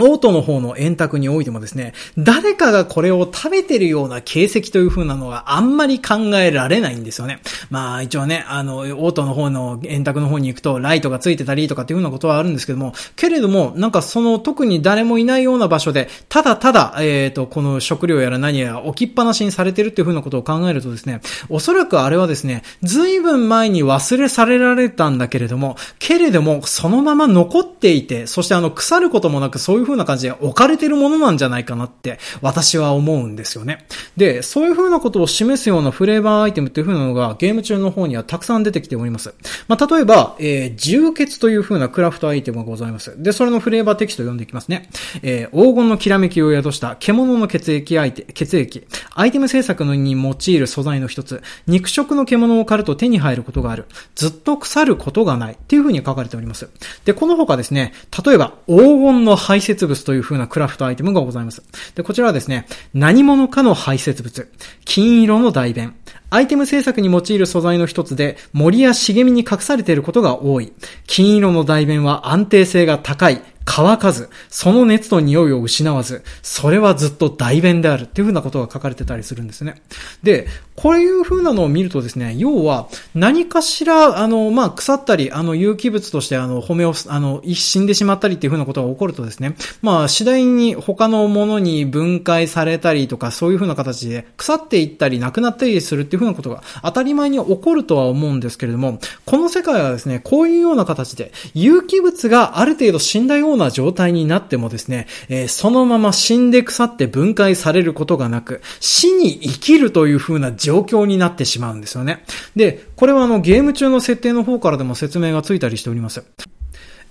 [0.00, 7.40] オートの方の円卓においてもですね、誰かがこれを食べてるような形跡という風なのはあんまり考えられないんですよね。
[7.70, 33.86] まあ一応ね、あの、オートの方の円卓の方に行くとライトがついてたりとかっていう風なことはあるんですけども、けれども、なんかその特に誰もいないような場所で、ただただ、えっ、ー、と、この食料やら何やら置きっぱなしにされてるっていう風なことを考えるとですね、おそらくあれはですね、随分前に忘れされられたんだけれども、けれども、そのまま残っていて、そしてあの、腐ることもなくそういう風な感じで置かれてるものなんじゃないかなって私は思うんですよね。
[34.16, 39.34] で、そういう風なことを示すようなフレーバーアイテムっていう風なのがゲーム中の方にはたくさん出てきております。
[39.68, 43.20] まあ、例えば、えー、重血という風なクラフトアイテムがございます。
[43.22, 44.88] で、それのフレーバーテキストを読んでいきますね。
[45.22, 48.86] えー、黄金のきらめきを宿した獣の血液アイテ、血液。
[49.14, 51.42] アイテム制作のに用いる素材の一つ。
[51.66, 53.86] 肉食の獣を狩ると手に入ることがある。
[54.14, 55.54] ずっと腐ることがない。
[55.54, 56.68] っていう風に書かれております。
[57.04, 57.92] で、この他ですね、
[58.24, 61.62] 例えば、黄金の排泄物といういう風なクラフトアイテムがございます。
[61.94, 64.48] で、こちらはですね、何者かの排泄物、
[64.84, 65.96] 金色の代弁、
[66.28, 70.72] アイテム制作に用いる素材の一つで、森や茂みに隠されていることが多い。
[71.06, 73.42] 金色の代弁は安定性が高い。
[73.72, 79.80] 乾かず、その熱と匂いを失わず、それはずっと代弁であるっていう風なことが書かれてたりするんですね。
[80.22, 80.48] で、
[80.80, 112.22] こういう風なのを見るとですね、要は何かしら、あの、まあ、腐ったり、あの、有機物として、あの、骨を、あの、死んでしまったりっていう風なことが起こるとですね、まあ、次第に他のものに分解されたりとか、そういう風な形で腐っていったり、なくなったりするっていう風なことが当たり前に起こるとは思うんですけれども、この世界はですね、こういうような形で、有機物がある程度死んだような状態になってもですね、えー、そのまま死んで腐って分解されることがなく、死に生きるという風な状状況になってしまうんですよね。
[112.54, 116.22] で、これはあのゲーム中の設定の方からでも説明がついたりしております。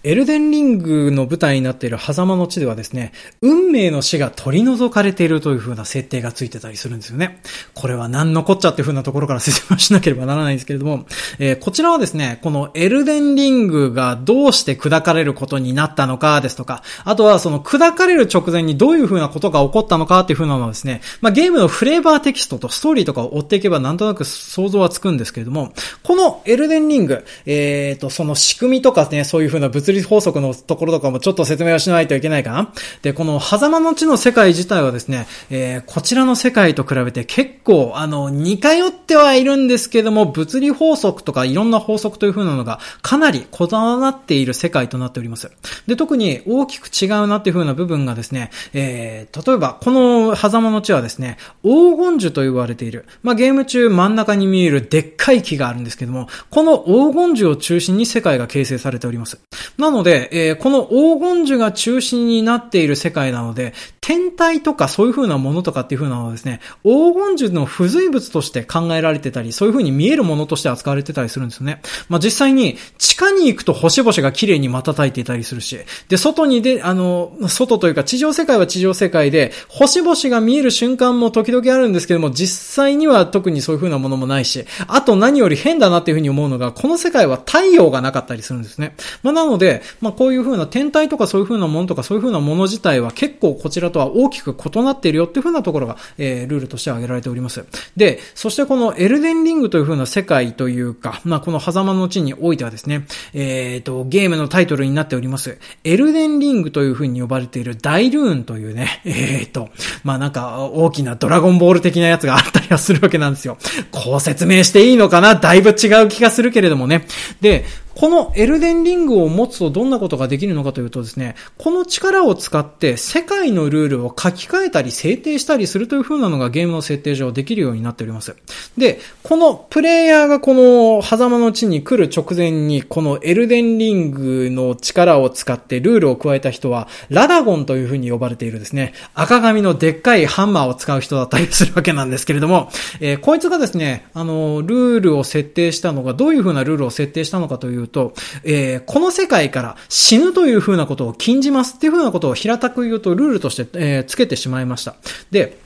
[0.03, 7.41] エルデンリングの舞台になっている狭間の地ではですね、運命の死が取り除かれているという風な設定がついてたりするんですよね。
[7.73, 11.05] これは何のこっちゃっていう風なところから説明しなければならないんですけれども、
[11.38, 32.71] えー、こちらはですね、このエルデンリングがどうして砕かれることになったのかですとか、あとはその砕かれる直前にどういう風なことが起こったのかっていう風なのはですね、まあ、ゲームのフレーバーテキストとストーリーとかを追っていけばなんとなく想像はつくんですけれども、このエルデンリング、えーと、その仕組みとかね、そういう風な物理法則のところとかもちょっと説明をしないといけないかな。
[33.02, 45.52] で、この狭間の地の世界自体はですね、えー、こちらの世界と比べて結構、あの、似通ってはいるんですけども、物理法則とかいろんな法則という風なのがかなりこだわっている世界となっております。
[45.88, 53.06] で、特に大きく違うなっていう風な部分がですね、えー、例えば、この狭間の地はですね、黄金樹と言われている。
[53.23, 59.39] まあ、ゲーム中真ん中に見えるでっかい木があるんですけども、この黄金樹を中心に世界が形成されております。
[59.79, 71.81] なので、えー、この黄金樹が中心になっている世界なので、天体とかそういう風なものとかっていう風なのはですね、黄金樹の付随物として考えられてたり、そういう風に見えるものとして扱われてたりするんですよね。
[72.09, 88.95] まあ、実際に地下に行くと星々が綺麗に瞬いていたりするし、で、外にで、あの、外というか地上世界は地上世界で、星々が見える瞬間も時々あるんですけども、実際には特にそういう風なものもないし、あと何より変だなっていう風に思うのが、この世界は太陽がなかったりするんですね。
[89.23, 97.65] まあ、なので、でまあ、こういう風な天体とかそういう風なものとかそういう風なもの自体は結構こちらとは大きく異なっているよっていう風なところが、えー、ルールとして挙げられております。
[97.95, 109.70] で、そしてこのエルデンリングという風な世界というか、まあ、この狭間の地においてはですね、えっ、ー、と、ゲームのタイトルになっております、エルデンリングという風に呼ばれている大ルーンというね、 えっ、ー、と、
[110.03, 113.57] まあ、なんか大きなドラゴンボール的なやつがあったりはするわけなんですよ。
[113.91, 115.36] こう説明していいのかな？
[115.36, 117.05] だいぶ違う気がするけれどもね。
[117.41, 117.65] で、
[118.00, 128.38] このエルデンリングを持つとどんなことができるのかというとですね、この力を使って世界のルールを書き換えたり制定したりするという風なのがゲームの設定上できるようになっております。
[128.78, 142.70] で、このプレイヤーがこの狭間の地に来る直前にこのエルデンリングの力を使ってルールを加えた人はラダゴンという風に呼ばれているですね、赤髪のでっかいハンマーを使う人だったりするわけなんですけれども、
[143.02, 148.13] えー、こいつがですね、あの、ルールを設定したのがどういう風なルールを設定したのかというと、
[148.43, 154.95] えー、この世界から死ぬというふうなことを禁じますっていうふうなことを平たく言うとルールとして、えー、つけてしまいました。
[155.31, 155.57] で、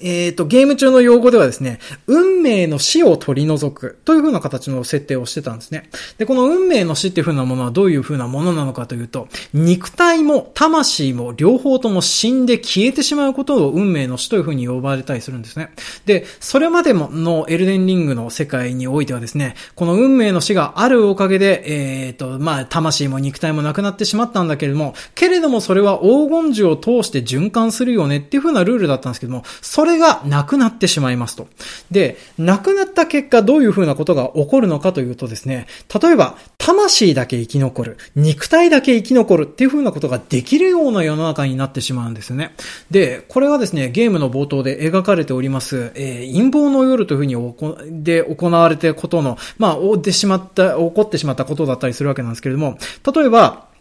[0.00, 5.88] えっ、ー、と、ゲーム中の用語ではですね、運命の死を取り除くという風な形の設定をしてたんですね。
[6.18, 15.70] で、この運命の死っていう風なものはどういう風なものなのかというと、肉体も魂も両方とも死んで消えてしまうことを運命の死という風に呼ばれたりするんですね。
[16.06, 31.48] で、それまでものエルデンリングの世界においてはですね、この運命の死があるおかげで、えっ、ー、と、まあ、魂も肉体もなくなってしまったんだけれども、けれどもそれは黄金樹を通して循環するよねっていう風なルールだったんですけども、それがなくなってしまいますと。
[31.90, 35.66] で、なくなった結果どういう風なことが起こるのかというとですね、
[36.02, 42.54] 例えば、魂だけ生き残る、肉体だけ生き残るっていう風なことができるような世の中になってしまうんですよね。
[42.90, 52.78] で、これはですね、ゲームの冒頭で描かれております、えー、陰謀の夜という風におこで行われてことの、まあ、起ってしまった、起こってしまったことだったりするわけなんですけれども、
[53.14, 53.71] 例えば、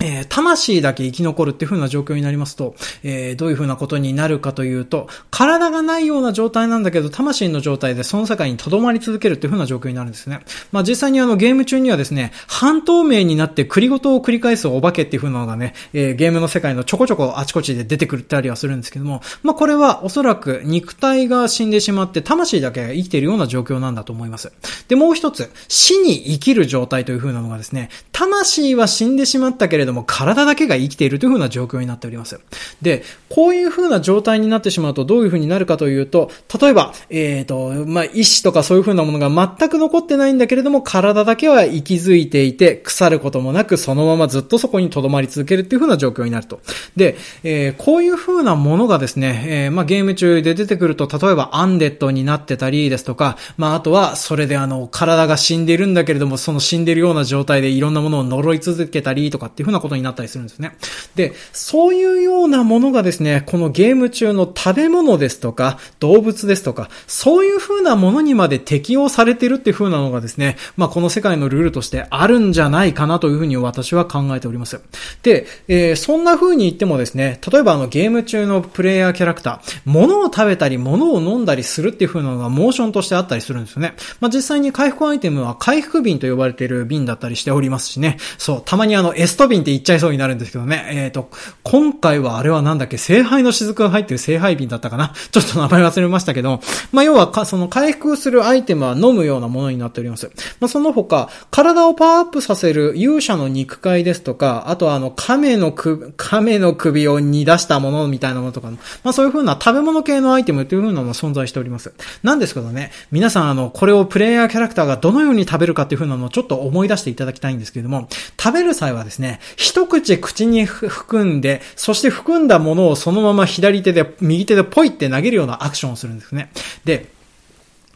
[0.00, 10.40] えー、魂だけ生き残るっていう風な状況になりますと、えー、どういう風なことになるかというと、体がないような状態なんだけど、魂の状態でその世界に留まり続けるっていう風な状況になるんですね。
[10.72, 24.52] まあ実際にあのゲーム中にはですね、半透明になって繰りごとを繰り返すお化けっていう風なのがね、えー、ゲームの世界のちょこちょこあちこちで出てくるったりはするんですけども、まあこれはおそらく肉体が死んでしまって魂だけ生きているような状況なんだと思います。
[24.88, 32.40] で、もう一つ、死に生きる状態という風なのがですね、魂は死んでしまったけれども体だけが生きているという風な状況になっております。
[32.82, 36.30] で、こういう風な状態になってしまうとどういう風になるかというと、
[36.60, 46.60] 例えば、えっ、ー、と、まあ、意志とかそういう風なものが全く残ってないんだけれども、体だけは息づいていて、腐ることもなく、そのままずっとそこに留まり続けるっていう風な状況になると。
[46.96, 60.76] で、えー、こういう風なものがですね、えー、まあ、ゲーム中で出てくると、例えばアンデッドになってたりですとか、まあ、あとは、それであの、体が死んでいるんだけれども、その死んでいるような状態でいろんなものを呪い続けたりとかっていう風なことになったりするんですね。
[61.14, 74.80] で、そういうようなものがですね、このゲーム中の食べ物ですとか、動物ですとか、そういう風なものにまで適用されてるっていう風なのがですね、まあこの世界のルールとしてあるんじゃないかなという風に私は考えております。
[75.22, 83.94] で、えー、そんな風に言ってもですね、例えばあのゲーム中のプレイヤーキャラクター、物を食べたり物を飲んだりするっていう風なのがモーションとしてあったりするんですよね。
[84.20, 91.30] まあ実際に回復アイテムは回復瓶と呼ばれている瓶だったりしておりますしね、そう、たまにあのエスト瓶って言っちゃいそうになるんですけどね、えっ、ー、と、
[91.62, 95.12] 今回はあれはなんだっけ、聖杯の雫が入ってる聖杯瓶だったかな？
[95.30, 96.60] ちょっと名前忘れましたけど、
[96.92, 100.30] まあ、要はか、その回復するアイテムは飲むようなものになっております。
[100.60, 111.92] まあ、その他、体をパワーアップさせる勇者の肉塊ですとか、あとはあの、亀の首、亀の首を煮出したものみたいなものとか、まあ、そういう風な食べ物系のアイテムという風なのも存在しております。
[112.22, 118.08] なんですけどね、皆さんあの、これをプレイヤーキャラクターがどのように食べるかっていう風なのをちょっと思い出していただきたいんですけれども、
[118.38, 126.50] 食べる際はですね、一口口に含んで、そして含んだものをそのまま左手で、右手でポイって投げるようなアクションをするんですね。
[126.84, 127.06] で、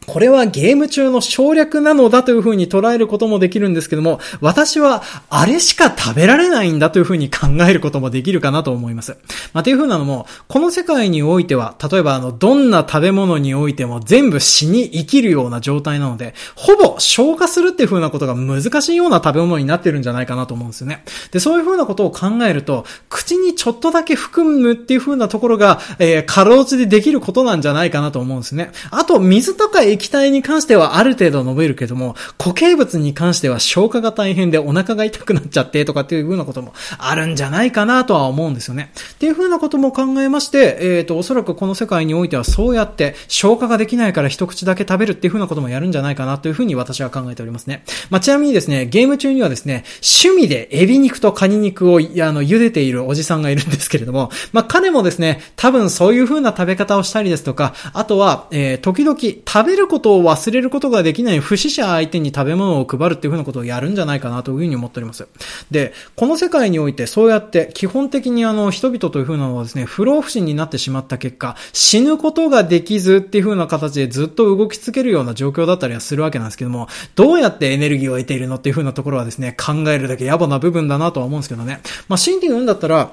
[0.07, 9.17] これはゲーム中の省略なのだというふうに捉えることもできるんですけども、私はあれしか食べられないんだというふうに考えることもできるかなと思います。
[9.53, 21.03] まあ、というふうなのも、この世界においては、例えばあの、どんな食べ物においても全部死に生きるような状態なので、ほぼ消化するっていうふうなことが難しいような食べ物になってるんじゃないかなと思うんですよね。
[21.31, 28.71] で、そういうふうなことを考えると、口にちょっとだけ含むっていうふうなところが、えー、かろうじでできることなんじゃないかなと思うんですね。
[28.91, 38.91] あと、水とか液体に関してはある程度伸びるけども、固形物に関しては消化が大変でお腹が痛くなっちゃってとかっていう風なこともあるんじゃないかなとは思うんですよね。
[39.13, 47.83] っていう風なことも考えまして、えっ、ー、と、おそらくこの世界においてはそうやって消化ができないから一口だけ食べるっていう風なこともやるんじゃないかなという風に私は考えておりますね。
[48.09, 65.27] まあ、ちなみにですね、ゲーム中にはですね、趣味でエビ肉とカニ肉を、あの、茹でているおじさんがいるんですけれども、まあ、彼もですね、多分そういう風な食べ方をしたりですとか、あとは、えー、時々食べることを忘れることができない不死者相手に食べ物を配るっていう風なことをやるんじゃないかなという風に思っております。
[65.71, 81.81] で、この世界においてそうやって基本的にあの人々という風なのはですね、不老不死になってしまった結果、死ぬことができずっていう風な形でずっと動き続けるような状況だったりはするわけなんですけども、どうやってエネルギーを得ているのっていう風なところはですね、考えるだけ野暮な部分だなとは思うんですけどね。
[82.07, 83.11] まあ、真理の運だったら、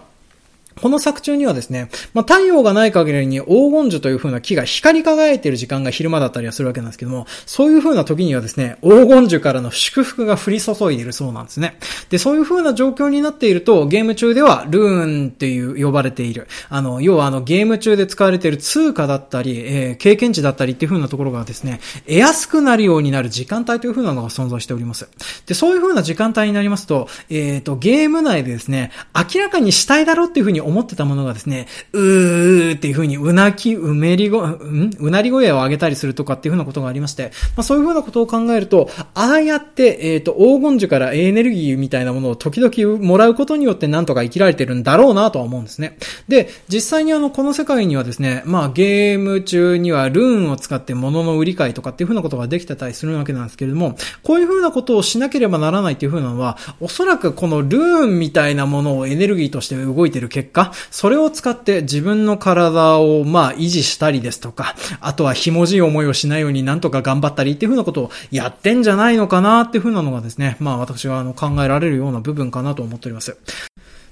[0.80, 11.76] この作中にはですね、まあ、太陽がない限りに黄金樹という風な木が光り輝いている時間が昼間だったりはするわけなんですけども、そういう風な時にはですね、黄金樹からの祝福が降り注いでいるそうなんですね。
[12.10, 25.08] で、そういう風な状況になっていると、ゲーム中ではルーンっていう呼ばれている、あの、要はあのゲーム中で使われている通貨だったり、えー、経験値だったりっていう風なところがですね、得やすくなるようになる時間帯という風なのが存在しております。
[25.46, 34.90] で、そういう風な時間帯になりますと、えっ、ー、と、ゲーム内でですね、明らかにしたいだろうっていう風に思ってたものがですね、うーっていう風にうなき、うめりご、ん？
[34.98, 45.98] うなり声を上げたりするとかっていう風なことがありまして、まあそういう風なことを考えると、ああやって、えっ、ー、と、黄金樹からエネルギーみたいなものを時々もらうことによってなんとか生きられてるんだろうなとは思うんですね。
[46.28, 73.36] で、実際にあの、この世界にはですね、まあゲーム中にはルーンを使って物の売り買いとかっていう風なことができてたりするわけなんですけれども、こういう風なことをしなければならないっていう風なのは、おそらくこのルーンみたいなものをエネルギーとして動いてる結果、それを使って自分の体をまあ維持したりですとか、あとはひもじい思いをしないようになんとか頑張ったりっていうふうなことをやってんじゃないのかなっていうふうなのがですね、まあ私はあの考えられるような部分かなと思っております。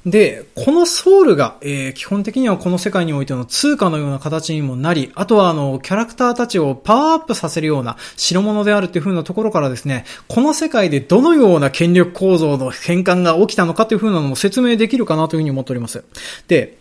[0.07, 16.03] で、このソウルが、えー、基本的にはこの世界においての通貨のような形にもなり、あとはあの、キャラクターたちをパワーアップさせるような代物であるっていう風なところからですね、この世界でどのような権力構造の変換が起きたのかという風なのも説明できるかなというふうに思っております。
[16.49, 16.79] で、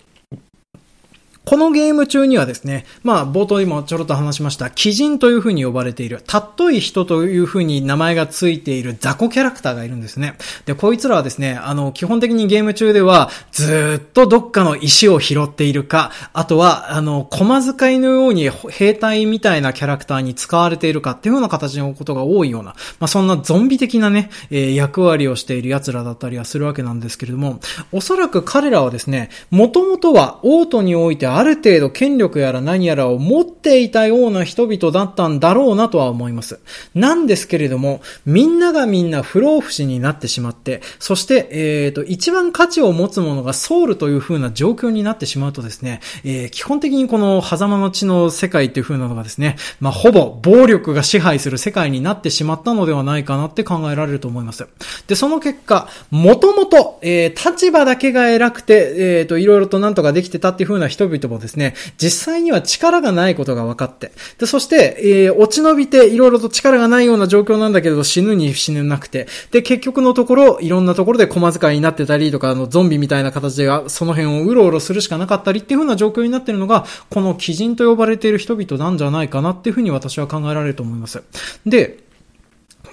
[1.46, 10.36] このゲーム中にはですね、まあ冒頭にもちょろっと話しました、鬼人という風に呼ばれている、たっとい人という風に名前がついている雑魚キャラクターがいるんですね。
[10.66, 27.60] で、こいつらはですね、あの、基本的にゲーム中では、ずっとどっかの石を拾っているか、あとは、あの、駒使いのように兵隊みたいなキャラクターに使われているかっていうような形のことが多いような、まあそんなゾンビ的なね、えー、役割をしている奴らだったりはするわけなんですけれども、
[27.92, 36.60] おそらく彼らはですね、もともとはオートにおいてある程度権力やら何やらを持っていたような人々だったんだろうなとは思います。
[36.96, 54.68] なんですけれども、みんながみんな不老不死になってしまって、そして、えっ、ー、と、一番価値を持つものがソウルという風な状況になってしまうとですね、えー、基本的にこの狭間の地の世界っていう風なのがですね、まあ、ほぼ暴力が支配する世界になってしまったのではないかなって考えられると思います。
[55.08, 81.22] で、その結果、もともと、えー、立場だけが偉くて、えっ、と、いろいろとなんとかできてたっていう風な人々もですね、実際には力がないことが分かって、で、そして、えー、落ち延びていろいろと力がないような状況なんだけど死ぬに死ぬなくて、で、結局のところ、いろんなところで駒使いになってたりとか、あの、ゾンビみたいな形でその辺をうろうろするしかなかったりっていう風な状況になってるのが、この鬼人と呼ばれている人々なんじゃないかなっていう風に私は考えられると思います。
[81.65, 82.09] で、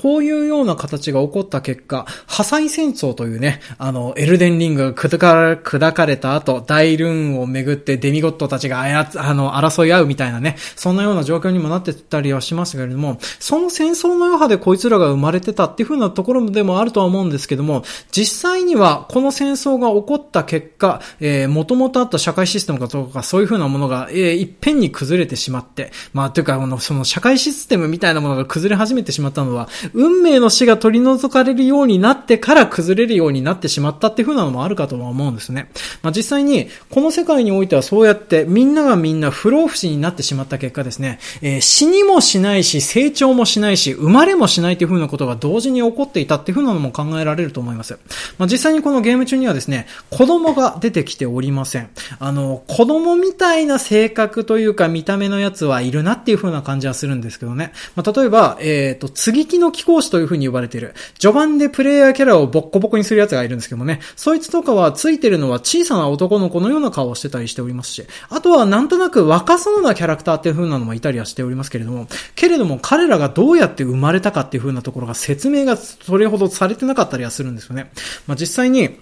[0.02, 35.70] こういうような形が起こった結果、破砕戦争というね、あの、エルデンリングが砕かれた後、大ルーンをめぐってデミゴットたちがあやあの、争い合うみたいなね、そんなような状況にもなってたりはしますけれども、その戦争の余波でこいつらが生まれてたっていう風なところでもあるとは思うんですけども、実際にはこの戦争が起こった結果、えー、元々あった社会システムかとかそういう風なものが、えー、いっぺんに崩れてしまって、まあ、というか、あの、その社会システムみたいなものが崩れ始めてしまったのは、運命の死が取り除かれるようになってから崩れるようになってしまったっていう風なのもあるかとは思うんですね。
[36.02, 47.98] まあ、実際に、この世界においてはそうやってみんながみんな不老不死になってしまった結果ですね、えー、死にもしないし、成長もしないし、生まれもしないっていう風なことが同時に起こっていたっていう風なのも考えられると思います。
[48.38, 51.88] まあ、実際にこのゲーム中にはですね、子供が出てきておりません。
[52.18, 57.72] あの、子供みたいな性格というか見た目のやつはいるなっていう風な感じはするんですけどね。
[57.94, 60.94] まあ、例えば、えっ、ー、と、継ぎ木の貴公子という風に呼ばれている。
[61.18, 64.00] 序盤でプレイヤーキャラをボッコボコにする奴がいるんですけどもね。
[64.16, 77.90] そいつとかはついてるのは小さな男の子のような顔をしてたりしておりますし、あとはなんとなく若そうなキャラクターっていう風なのもいたりはしておりますけれども、けれども彼らがどうやって生まれたかっていう風なところが説明がそれほどされてなかったりはするんですよね。
[78.26, 78.98] まあ、実際に、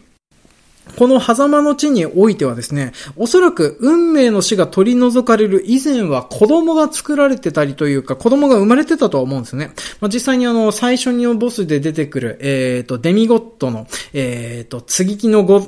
[0.96, 9.72] この狭間の地においてはですね、おそらく運命の死が取り除かれる以前は子供が作られてたりというか、子供が生まれてたとは思うんですね。
[10.00, 15.60] まあ、実際にあの、最初にボスで出てくる、えっ、ー、と、デミゴットの、えっ、ー、と、継ぎ木のゴ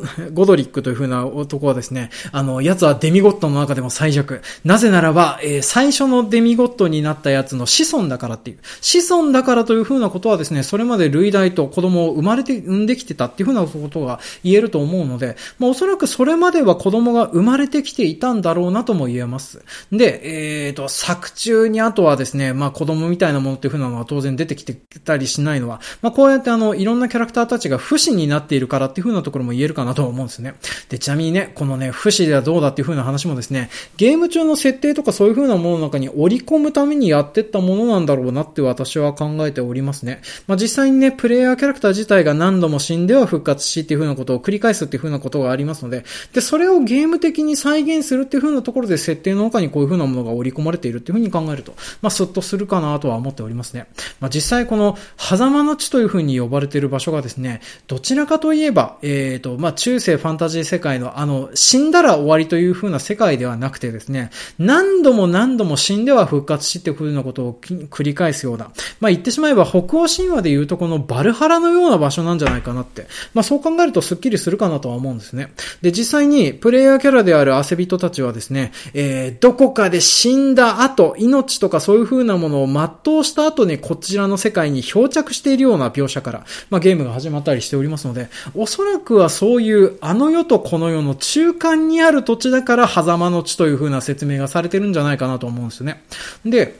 [0.46, 4.42] ドリックという風な男はですね、あの、奴はデミゴットの中でも最弱。
[4.64, 8.58] なぜならば、えー、最初のデミゴットになったやつの子孫だからっていう。
[8.80, 19.64] 子孫だからという風なことはですね、それまで類大と子供を生まれて、産んできてたっていう風なことが言えると思うんので、まあ、おそらくそれまでは子供が生まれてきていたんだろうなとも言えます。
[19.90, 30.54] で、えっ、ー、と、作中にあとはですね、まあ、子供みたいなものっていう風なのは当然出てきてたりしないのは、まあ、こうやってあの、いろんなキャラクターたちが不死になっているからっていう風なところも言えるかなと思うんですね。
[30.88, 40.20] で、ちなみにね、このね、不死ではどうだっていう風な話もですね、ゲーム中の設定とかそういう風なものの中に織り込むためにやってったものなんだろうなって私は考えておりますね。
[40.46, 53.86] まあ、実際にね、プレイヤーキャラクター自体が何度も死んでは復活しっていう風なことを繰り返すってていう風なことがありますので、で、それをゲーム的に再現するっていう風なところで設定の中にこういう風なものが織り込まれているっていう風に考えると、まあ、スッとするかなとは思っておりますね。
[54.20, 68.70] まあ、実際この、狭間の地という風に呼ばれている場所がですね、どちらかといえば、えっ、ー、と、まあ、中世ファンタジー世界のあの、死んだら終わりという風な世界ではなくてですね、何度も何度も死んでは復活しっていう風なことを繰り返すような、
[69.00, 75.52] まあ、言ってしまえば北欧神話で言うとこのバルハラのような場所なんじゃないかなって、まあ、そう考えるとスッキリするかなととは思うんですね。
[75.82, 96.04] で、実際に、プレイヤーキャラである汗人たちはですね、えー、どこかで死んだ後、命とかそういう風なものを全うした後にこちらの世界に漂着しているような描写から、まあ、ゲームが始まったりしておりますので、おそらくはそういうあの世とこの世の中間にある土地だから狭間の地という風な説明がされてるんじゃないかなと思うんですよね。
[96.44, 96.78] で、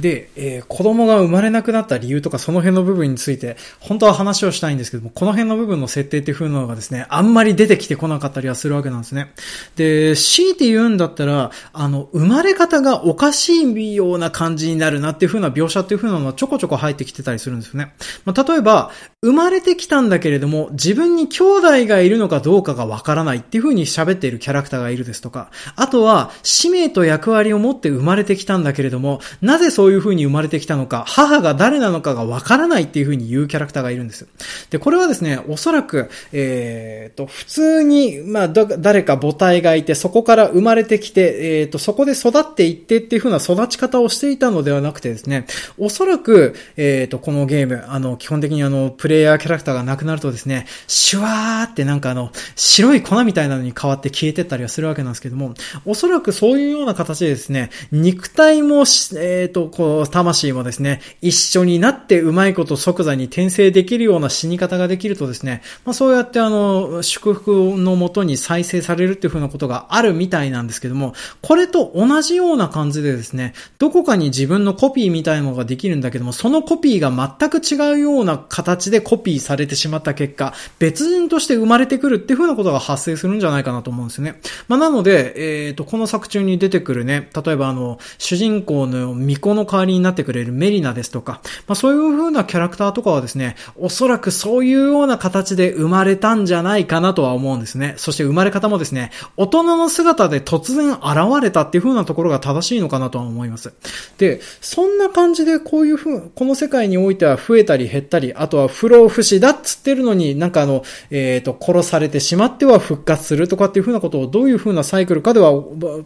[0.00, 9.32] で、えー、子供が生まれなくなった理由とかその辺の部分について、本当は話をしたいんですけども、この辺の部分の設定っていう風なのがですね、あんまり出てきてこなかったりはするわけなんですね。
[9.76, 17.94] で、強いて言うんだったら、あの、生まれ方がおかしいような感じになるなっていう風な描写っていう風なのはちょこちょこ入ってきてたりするんですよね。
[18.24, 18.90] まあ、例えば、
[19.22, 34.26] 生まれてきたんだけれども、自分に兄弟がいるのかどうかがわからないっていう風に喋っているキャラクターがいるですとか、あとは、使命と役割を持って生まれてきたんだけれども、なぜそういういう風に生まれてきたのか、母が誰なのかがわからないっていう風に言うキャラクターがいるんです。
[34.70, 45.46] で、これはですね、おそらく、えっ、ー、と、普通に、まあ、誰か母体がいて、そこから生まれてきて、えっ、ー、と、そこで育っていってっていう風な育ち方をしていたのではなくてですね、
[45.78, 58.84] おそらく、えっ、ー、と、このゲーム、あの、基本的にあの、プレイヤーキャラクターがなくなるとですね、シュワーってなんかあの、白い粉みたいなのに変わって消えてったりはするわけなんですけども、おそらくそういうような形でですね、肉体も、
[59.16, 84.40] えっ、と、こう、魂もですね、一緒になってうまいこと即座に転生できるような死に方ができるとですね、まあそうやってあの、祝福のもとに再生されるっていう風なことがあるみたいなんですけども、これと同じような感じでですね、どこかに自分のコピーみたいなのができるんだけども、そのコピーが全く違うような形でコピーされてしまった結果、別人として生まれてくるっていう風なことが発生するんじゃないかなと思うんですよね。
[84.68, 97.94] まあ、なので、えっ、ー、と、この作中に出てくるね、例えばあの、主人公の巫女の代わりになってくれるメリナですとか、まあ、そういう風なキャラクターとかはですね、おそらくそういうような形で生まれたんじゃないかなとは思うんですね。
[97.96, 103.72] そして生まれ方もですね、大人の姿で突然現れたっていう風なところが正しいのかなとは思います。
[104.18, 115.52] で、そんな感じでこういう風、この世界においては増えたり減ったり、あとは不老不死だっつってるのになんかあの、えっ、ー、と、殺されてしまっては復活するとかっていう風なことをどういう風なサイクルかでは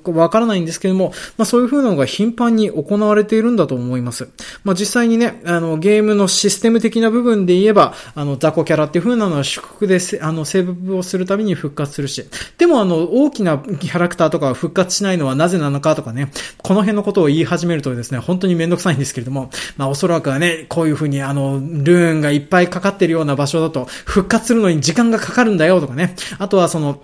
[0.05, 4.29] わからないんですけども、まあそういう風なのが頻繁に行われているるんだと思います。
[4.65, 12.25] まあ、実際にね、あの、ゲームのシステム的な部分で言えば、あの、雑魚キャラっていう風なのは祝福で、あの、セーブをするために復活するし、
[12.59, 27.01] でもあの、大きなキャラクターとかが復活しないのはなぜなのかとかね、この辺のことを言い始めるとですね、本当にめんどくさいんですけれども、まあ、おそらくはね、こういう風にあの、ルーンがいっぱいかかってるような場所だと、復活するのに時間がかかるんだよとかね、あとはその、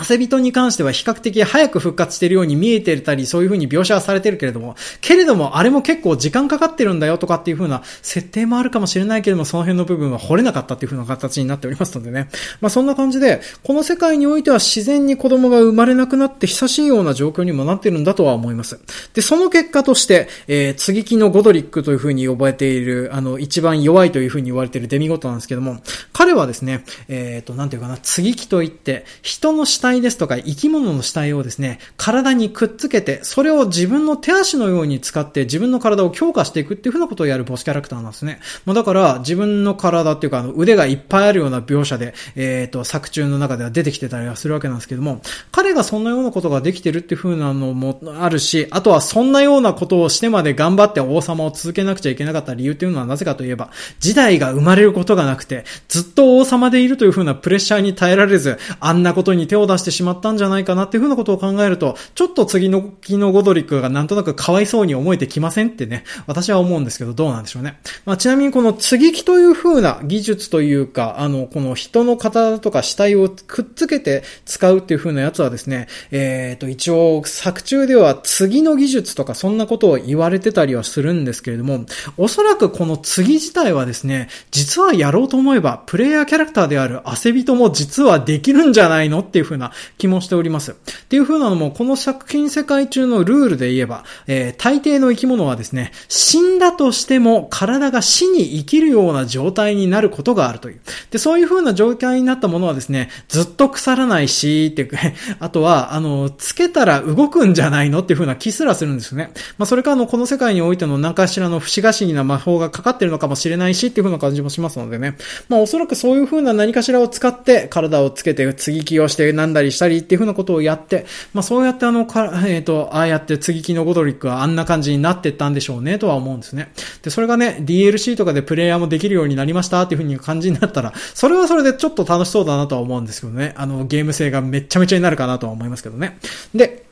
[0.00, 12.28] 汗人に関しては比較的早く復活しているように見えてたり、そういう風に描写はされてるけれども、けれども、あれも結構時間かかってるんだよとかっていう風な設定もあるかもしれないけれども、その辺の部分は掘れなかったっていう風な形になっておりますのでね。
[12.60, 18.80] まあそんな感じで、この世界においては自然に子供が生まれなくなって久しいような状況にもなってるんだとは思います。
[19.14, 25.78] で、その結果として、えー、継ぎ木のゴドリックという風に呼ばれている、あの、一番弱いという風に言われているデミゴトなんですけども、
[26.12, 38.40] 彼はですね、えっ、ー、と、なんていうかな、継ぎ木といって、人の死体体ですとか生き物の死体をですね、体にくっつけて、それを自分の手足のように使って自分の体を強化していくっていう風なことをやるボスキャラクターなんですね。
[38.64, 53.70] まあ、だから、自分の体っていうか、あの、腕がいっぱいあるような描写で、えっ、ー、と、作中の中では出てきてたりはするわけなんですけども、彼がそんなようなことができてるっていう風なのもあるし、あとはそんなようなことをしてまで頑張って王様を続けなくちゃいけなかった理由っていうのはなぜかといえば、
[54.00, 67.78] 時代が生まれることがなくて、ずっと王様でいるという風なプレッシャーに耐えられず、あんなことに手を出してしまったんじゃないかなっていう風なことを考えると、ちょっと次の木のゴドリックがなんとなくかわいそうに思えてきませんってね、私は思うんですけど、どうなんでしょうね。
[68.04, 81.84] まあ、ちなみにこの継ぎ木という風な技術というか、あの、この人の体とか死体をくっつけて使うっていう風なやつはですね、えっ、ー、と、一応、作中では次の技術とかそんなことを言われてたりはするんですけれども、
[82.16, 90.72] おそらくこの次自体はですね、実はやろうと思えば、プレイヤーキャラクターである汗人も実はできるんじゃないのっていうな気もしております。
[90.72, 90.74] っ
[91.08, 100.80] ていう風なのも、この作品世界中のルールで言えば、えー、大抵の生き物はですね、死んだとしても体が死に生きるような状態になることがあるという。
[101.10, 104.90] で、そういう風な状態になったものはですね、ずっと腐らないし、っていう、
[105.40, 109.30] あとは、あの、つけたら動くんじゃないのっていう風な気すらするんですね。
[109.58, 115.16] まあ、それからの、この世界においての何かしらの不思議な魔法がかかってるのかもしれないし、っていう風な感じもしますのでね。
[115.48, 126.72] まあ、おそらくそういう風な何かしらを使って体をつけて継ぎ木をしてなんだりしたりっていう風なことをやって、まあ、そうやってあの、かえっ、ー、と、ああやって継ぎ木のゴドリックはあんな感じになってったんでしょうね、とは思うんですね。
[127.02, 133.54] で、それがね、DLC とかでプレイヤーもできるようになりましたっていう風に感じになったら、それはそれでちょっと楽しそうだなとは思うんですけどね。
[133.56, 136.18] あの、ゲーム性がめちゃめちゃになるかなとは思いますけどね。
[136.54, 136.87] で、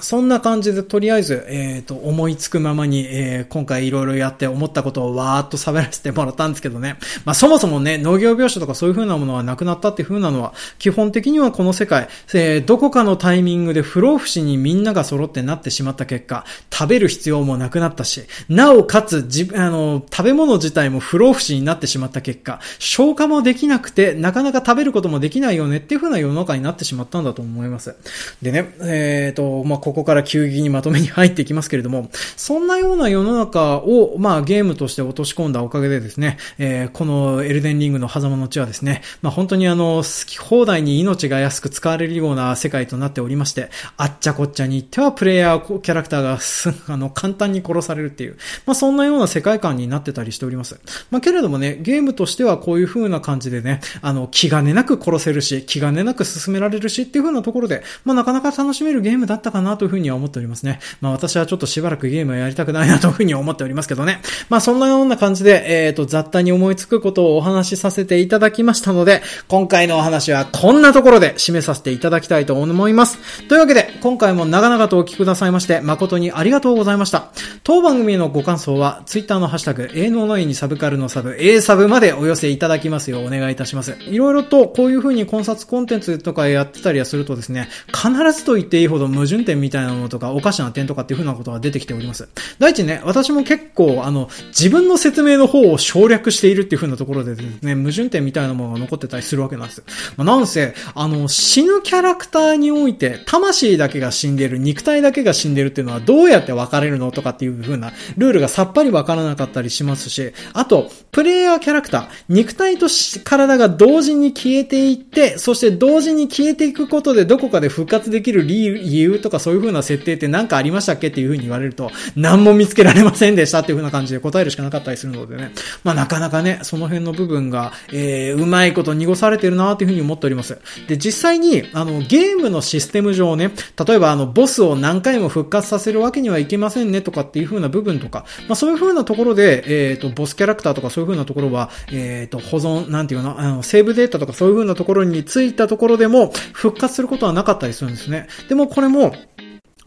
[0.00, 6.96] そんな感じで、とりあえず、えっ、ー、と、思いつくままに、えー、今回いろいろやって思ったことをわーっと喋らせてもらったんですけどね。
[7.24, 27.96] まあ、そもそもね、農業描写とかそういう風なものはなくなったっていう風なのは、基本的にはこの世界、えー、どこかのタイミングで不老不死にみんなが揃ってなってしまった結果、食べる必要もなくなったし、なおかつ、じ、あの、食べ物自体も不老不死になってしまった結果、消化もできなくて、なかなか食べることもできないよねっていう風な世の中になってしまったんだと思います。
[28.42, 48.36] でね、えっ、ー、と、まあ、ここから急激にまとめに入っていきますけれども、そんなような世の中を、まあ、ゲームとして落とし込んだおかげでですね、えー、このエルデンリングの狭間の地はですね、まあ、本当にあの、好き放題に命が安く使われるような世界となっておりまして、あっちゃこっちゃに行ってはプレイヤーキャラクターがす、 あの、簡単に殺されるっていう、
[48.66, 50.78] まあ、そんなような世界観になってたりしております。
[51.10, 60.64] まあ、けれどもね、ゲームとしてはこういう風な感じでね、あの、気兼ねなく殺せるし、気兼ねなく進められるしっていう風なところで、まあ、なかなか楽しめるゲームだったかなという風には思っております。
[60.64, 60.80] ね。
[61.00, 64.20] まあ私はちょっとしばらくゲームをやりたくないなというふうに思っておりますけどね。
[64.50, 73.46] まあそんなような感じで、えっ、ー、と、雑多に思いつくことをお話しさせていただきましたので、今回のお話はこんなところで締めさせていただきたいと思います。
[73.48, 77.30] というわけで、今回も長々とお聞きくださいまして、誠にありがとうございました。
[77.62, 83.96] 当番組へのご感想は、ツイッターのハッシュタグ、営農の絵にサブカルのサブ、A サブまでお寄せいただきますようお願いいたします。
[84.00, 92.26] いろいろとこういう風に考察コンテンツとかやってたりはするとですね、必ずと言っていいほど矛盾点みたいなものとか、おかしな点とかっていう風なことが出てきております。
[92.58, 99.84] 第一ね、私も結構、あの、自分の説明の方を省略しているっていう風なところでですね、矛盾点みたいなものが残ってたりするわけなんです。
[100.16, 112.86] まあ、なんせ、あの、死ぬキャラクターにおいて、魂だけが死んでる、肉体だけが死んでるっていうのはどうやって分かれるのとかっていう風なルールがさっぱり分からなかったりしますし、あと、プレイヤーキャラクター、肉体と
[113.24, 125.52] 体が同時に消えていって、そして同時に消えていくことでどこかで復活できる理由とかそういう風な設定って何かありましたっけっていう風に言われると、何も見つけられませんでしたっていう風な感じで答えるしかなかったりするのでね。
[125.84, 130.58] まあなかなかね、その辺の部分が、えー、うまいこと濁されてるなっていう風に思っております。
[130.86, 133.52] で、実際に、あの、ゲームのシステム上ね、
[133.86, 148.26] 例えばあの、ボスを何回も復活させるわけにはいけませんねとかっていう風な部分とか、まあそういう風なところで、えっ、ー、と、ボスキャラクターとかそういう風なところは、えっ、ー、と、保存、なんていうの、あの、セーブデータとかそういう風なところについたところでも、復活することはなかったりするんですね。
[148.50, 149.14] でもこれも、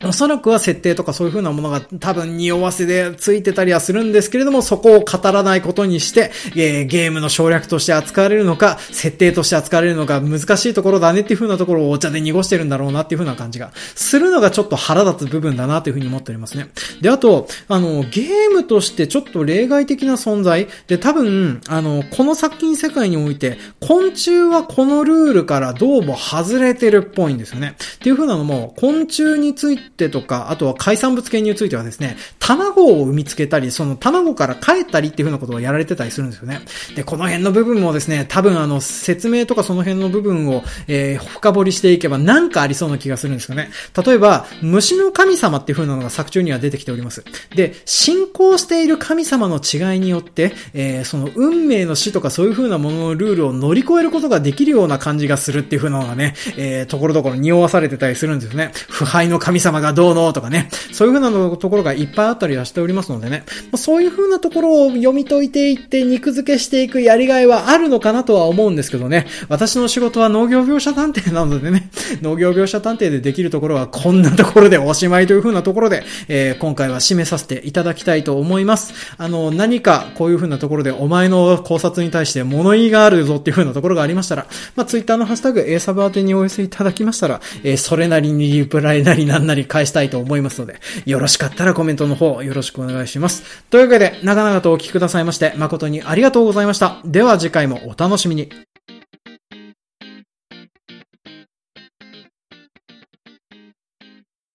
[0.03, 16.69] おそらくは設定とかそういう風なものが多分匂わせでついてたりはするんですけれども、そこを語らないことにして、えー、ゲームの省略として扱われるのか、設定として扱われるのか、難しいところだねっていう風なところをお茶で濁してるんだろうなっていう風な感じがするのがちょっと腹立つ部分だなという風に思っておりますね。
[17.01, 27.75] で、あと、あの、ゲームとしてちょっと例外的な存在で多分、あの、この作品世界において、昆虫はこのルールからどうも外れてるっぽいんですよね。
[27.95, 36.61] っていう風なのも、昆虫についててとか、あとは海産物系についてはですね、卵を産みつけたり、その卵から帰ったりっていう風なことをやられてたりするんですよね。
[36.95, 43.69] で、この辺の部分もですね、多分あの、説明とかその辺の部分を、えー、深掘りしていけばなんかありそうな気がするんですよね。
[44.05, 47.23] 例えば、虫の神様っていう風なのが作中には出てきております。
[47.55, 58.71] で、信仰している神様の違いによって、えー、その運命の死とかそういう風なもののルールを乗り越えることができるような感じがするっていう風なのがね、えー、ところどころ匂わされてたりするんですよね。
[58.89, 71.89] 腐敗の神様がどうのとかね、そういう風なところがいっぱいあったりはしておりますのでね、まそういう風なところを読み解いていって肉付けしていくやりがいはあるのかなとは思うんですけどね、私の仕事は農業描写探偵なのでね、
[72.21, 78.93] 農業描写探偵でできるところはこんなところでおしまいという風なところで、えー、今回は締めさせていただきたいと思います。
[79.17, 93.63] あの、何かこういう風なところでお前の考察に対して物言いがあるぞっていう風なところがありましたら、まあ、ツイッターのハッシュタグ A サブ宛てにお寄せいただきましたら、えー、それなりにリプライなりなんなり返したいと思いますので、よろしかったらコメントの方よろしくお願いします。
[93.69, 96.97] というわけで、長々とお聞きくださいまして、誠にありがとうございました。
[97.05, 98.70] では次回もお楽しみに。